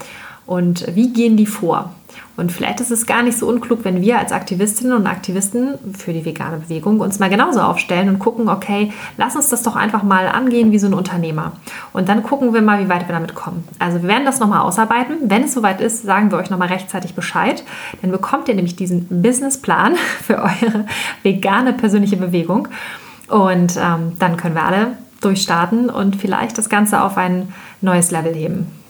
[0.46, 1.96] Und wie gehen die vor?
[2.36, 6.14] Und vielleicht ist es gar nicht so unklug, wenn wir als Aktivistinnen und Aktivisten für
[6.14, 10.02] die vegane Bewegung uns mal genauso aufstellen und gucken, okay, lass uns das doch einfach
[10.02, 11.54] mal angehen wie so ein Unternehmer.
[11.94, 13.64] Und dann gucken wir mal, wie weit wir damit kommen.
[13.78, 15.18] Also wir werden das nochmal ausarbeiten.
[15.26, 17.64] Wenn es soweit ist, sagen wir euch nochmal rechtzeitig Bescheid.
[18.02, 20.86] Dann bekommt ihr nämlich diesen Businessplan für eure
[21.22, 22.68] vegane persönliche Bewegung.
[23.28, 28.34] Und ähm, dann können wir alle durchstarten und vielleicht das Ganze auf ein neues Level
[28.34, 28.83] heben.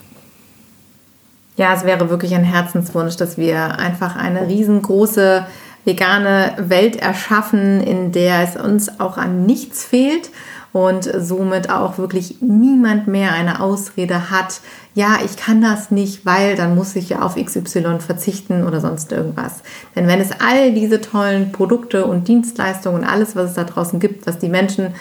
[1.55, 5.45] Ja, es wäre wirklich ein Herzenswunsch, dass wir einfach eine riesengroße
[5.85, 10.31] vegane Welt erschaffen, in der es uns auch an nichts fehlt
[10.71, 14.61] und somit auch wirklich niemand mehr eine Ausrede hat,
[14.95, 19.11] ja, ich kann das nicht, weil dann muss ich ja auf XY verzichten oder sonst
[19.11, 19.61] irgendwas.
[19.95, 23.99] Denn wenn es all diese tollen Produkte und Dienstleistungen und alles, was es da draußen
[23.99, 24.95] gibt, was die Menschen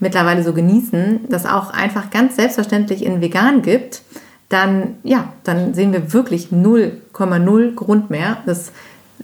[0.00, 4.02] mittlerweile so genießen, das auch einfach ganz selbstverständlich in vegan gibt,
[4.48, 8.72] dann, ja, dann sehen wir wirklich 0,0 Grund mehr, dass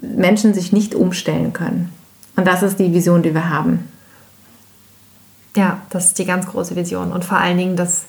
[0.01, 1.93] Menschen sich nicht umstellen können.
[2.37, 3.89] Und das ist die Vision, die wir haben.
[5.57, 7.12] Ja, das ist die ganz große Vision.
[7.12, 8.07] Und vor allen Dingen, dass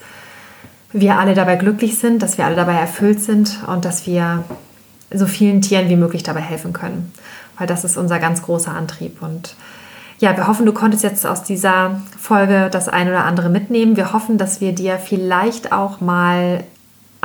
[0.92, 4.44] wir alle dabei glücklich sind, dass wir alle dabei erfüllt sind und dass wir
[5.14, 7.14] so vielen Tieren wie möglich dabei helfen können.
[7.58, 9.22] Weil das ist unser ganz großer Antrieb.
[9.22, 9.56] Und
[10.20, 13.96] ja, wir hoffen, du konntest jetzt aus dieser Folge das ein oder andere mitnehmen.
[13.96, 16.64] Wir hoffen, dass wir dir vielleicht auch mal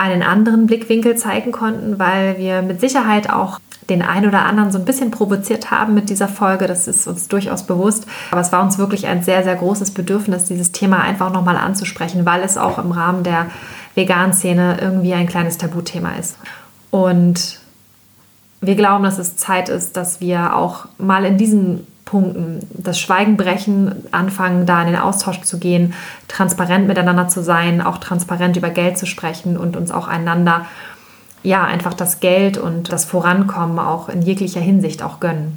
[0.01, 4.79] einen anderen Blickwinkel zeigen konnten, weil wir mit Sicherheit auch den einen oder anderen so
[4.79, 6.67] ein bisschen provoziert haben mit dieser Folge.
[6.67, 8.07] Das ist uns durchaus bewusst.
[8.31, 12.25] Aber es war uns wirklich ein sehr, sehr großes Bedürfnis, dieses Thema einfach nochmal anzusprechen,
[12.25, 13.47] weil es auch im Rahmen der
[13.95, 16.37] veganen Szene irgendwie ein kleines Tabuthema ist.
[16.91, 17.61] Und
[18.63, 23.37] wir glauben, dass es Zeit ist, dass wir auch mal in diesen Punkten das Schweigen
[23.37, 25.95] brechen, anfangen, da in den Austausch zu gehen,
[26.29, 30.67] transparent miteinander zu sein, auch transparent über Geld zu sprechen und uns auch einander,
[31.43, 35.57] ja, einfach das Geld und das Vorankommen auch in jeglicher Hinsicht auch gönnen.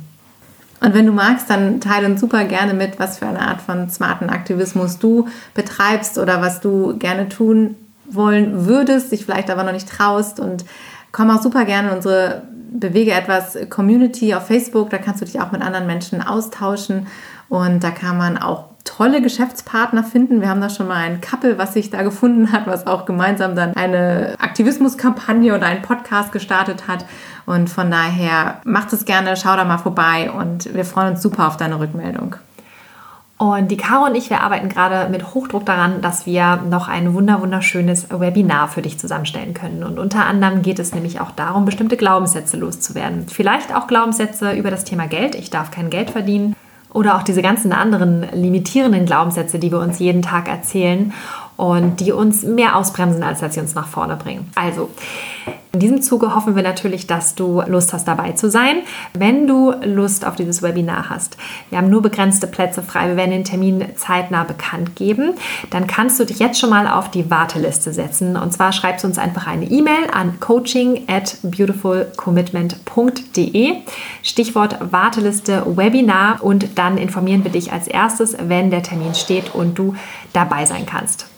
[0.80, 3.89] Und wenn du magst, dann teile uns super gerne mit, was für eine Art von
[3.89, 7.76] smarten Aktivismus du betreibst oder was du gerne tun
[8.06, 10.66] wollen würdest, dich vielleicht aber noch nicht traust und
[11.14, 12.44] komm auch super gerne in unsere
[12.80, 14.89] bewege etwas Community auf Facebook.
[14.89, 17.07] Da kannst du dich auch mit anderen Menschen austauschen
[17.49, 20.41] und da kann man auch tolle Geschäftspartner finden.
[20.41, 23.55] Wir haben da schon mal ein Couple, was sich da gefunden hat, was auch gemeinsam
[23.55, 27.05] dann eine Aktivismuskampagne oder einen Podcast gestartet hat.
[27.45, 31.47] Und von daher macht es gerne, schau da mal vorbei und wir freuen uns super
[31.47, 32.36] auf deine Rückmeldung.
[33.44, 37.14] Und die Caro und ich, wir arbeiten gerade mit Hochdruck daran, dass wir noch ein
[37.14, 39.84] wunderschönes Webinar für dich zusammenstellen können.
[39.84, 43.26] Und unter anderem geht es nämlich auch darum, bestimmte Glaubenssätze loszuwerden.
[43.28, 45.36] Vielleicht auch Glaubenssätze über das Thema Geld.
[45.36, 46.56] Ich darf kein Geld verdienen.
[46.94, 51.12] Oder auch diese ganzen anderen limitierenden Glaubenssätze, die wir uns jeden Tag erzählen
[51.58, 54.49] und die uns mehr ausbremsen, als dass sie uns nach vorne bringen.
[54.56, 54.89] Also,
[55.74, 58.84] in diesem Zuge hoffen wir natürlich, dass du Lust hast, dabei zu sein.
[59.16, 61.36] Wenn du Lust auf dieses Webinar hast,
[61.72, 65.34] wir haben nur begrenzte Plätze frei, wir werden den Termin zeitnah bekannt geben,
[65.72, 68.38] dann kannst du dich jetzt schon mal auf die Warteliste setzen.
[68.38, 73.78] Und zwar schreibst du uns einfach eine E-Mail an coaching at beautifulcommitment.de,
[74.22, 79.80] Stichwort Warteliste Webinar und dann informieren wir dich als erstes, wenn der Termin steht und
[79.80, 79.95] du
[80.34, 81.33] dabei sein kannst.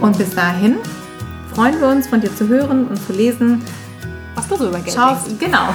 [0.00, 0.76] Und bis dahin
[1.54, 3.62] freuen wir uns, von dir zu hören und zu lesen.
[4.34, 5.38] Was du so über Geld Schau, denkst.
[5.38, 5.68] genau.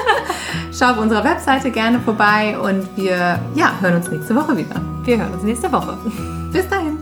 [0.72, 4.80] Schau auf unserer Webseite gerne vorbei und wir ja, hören uns nächste Woche wieder.
[5.04, 5.96] Wir hören uns nächste Woche.
[6.52, 6.98] Bis dahin.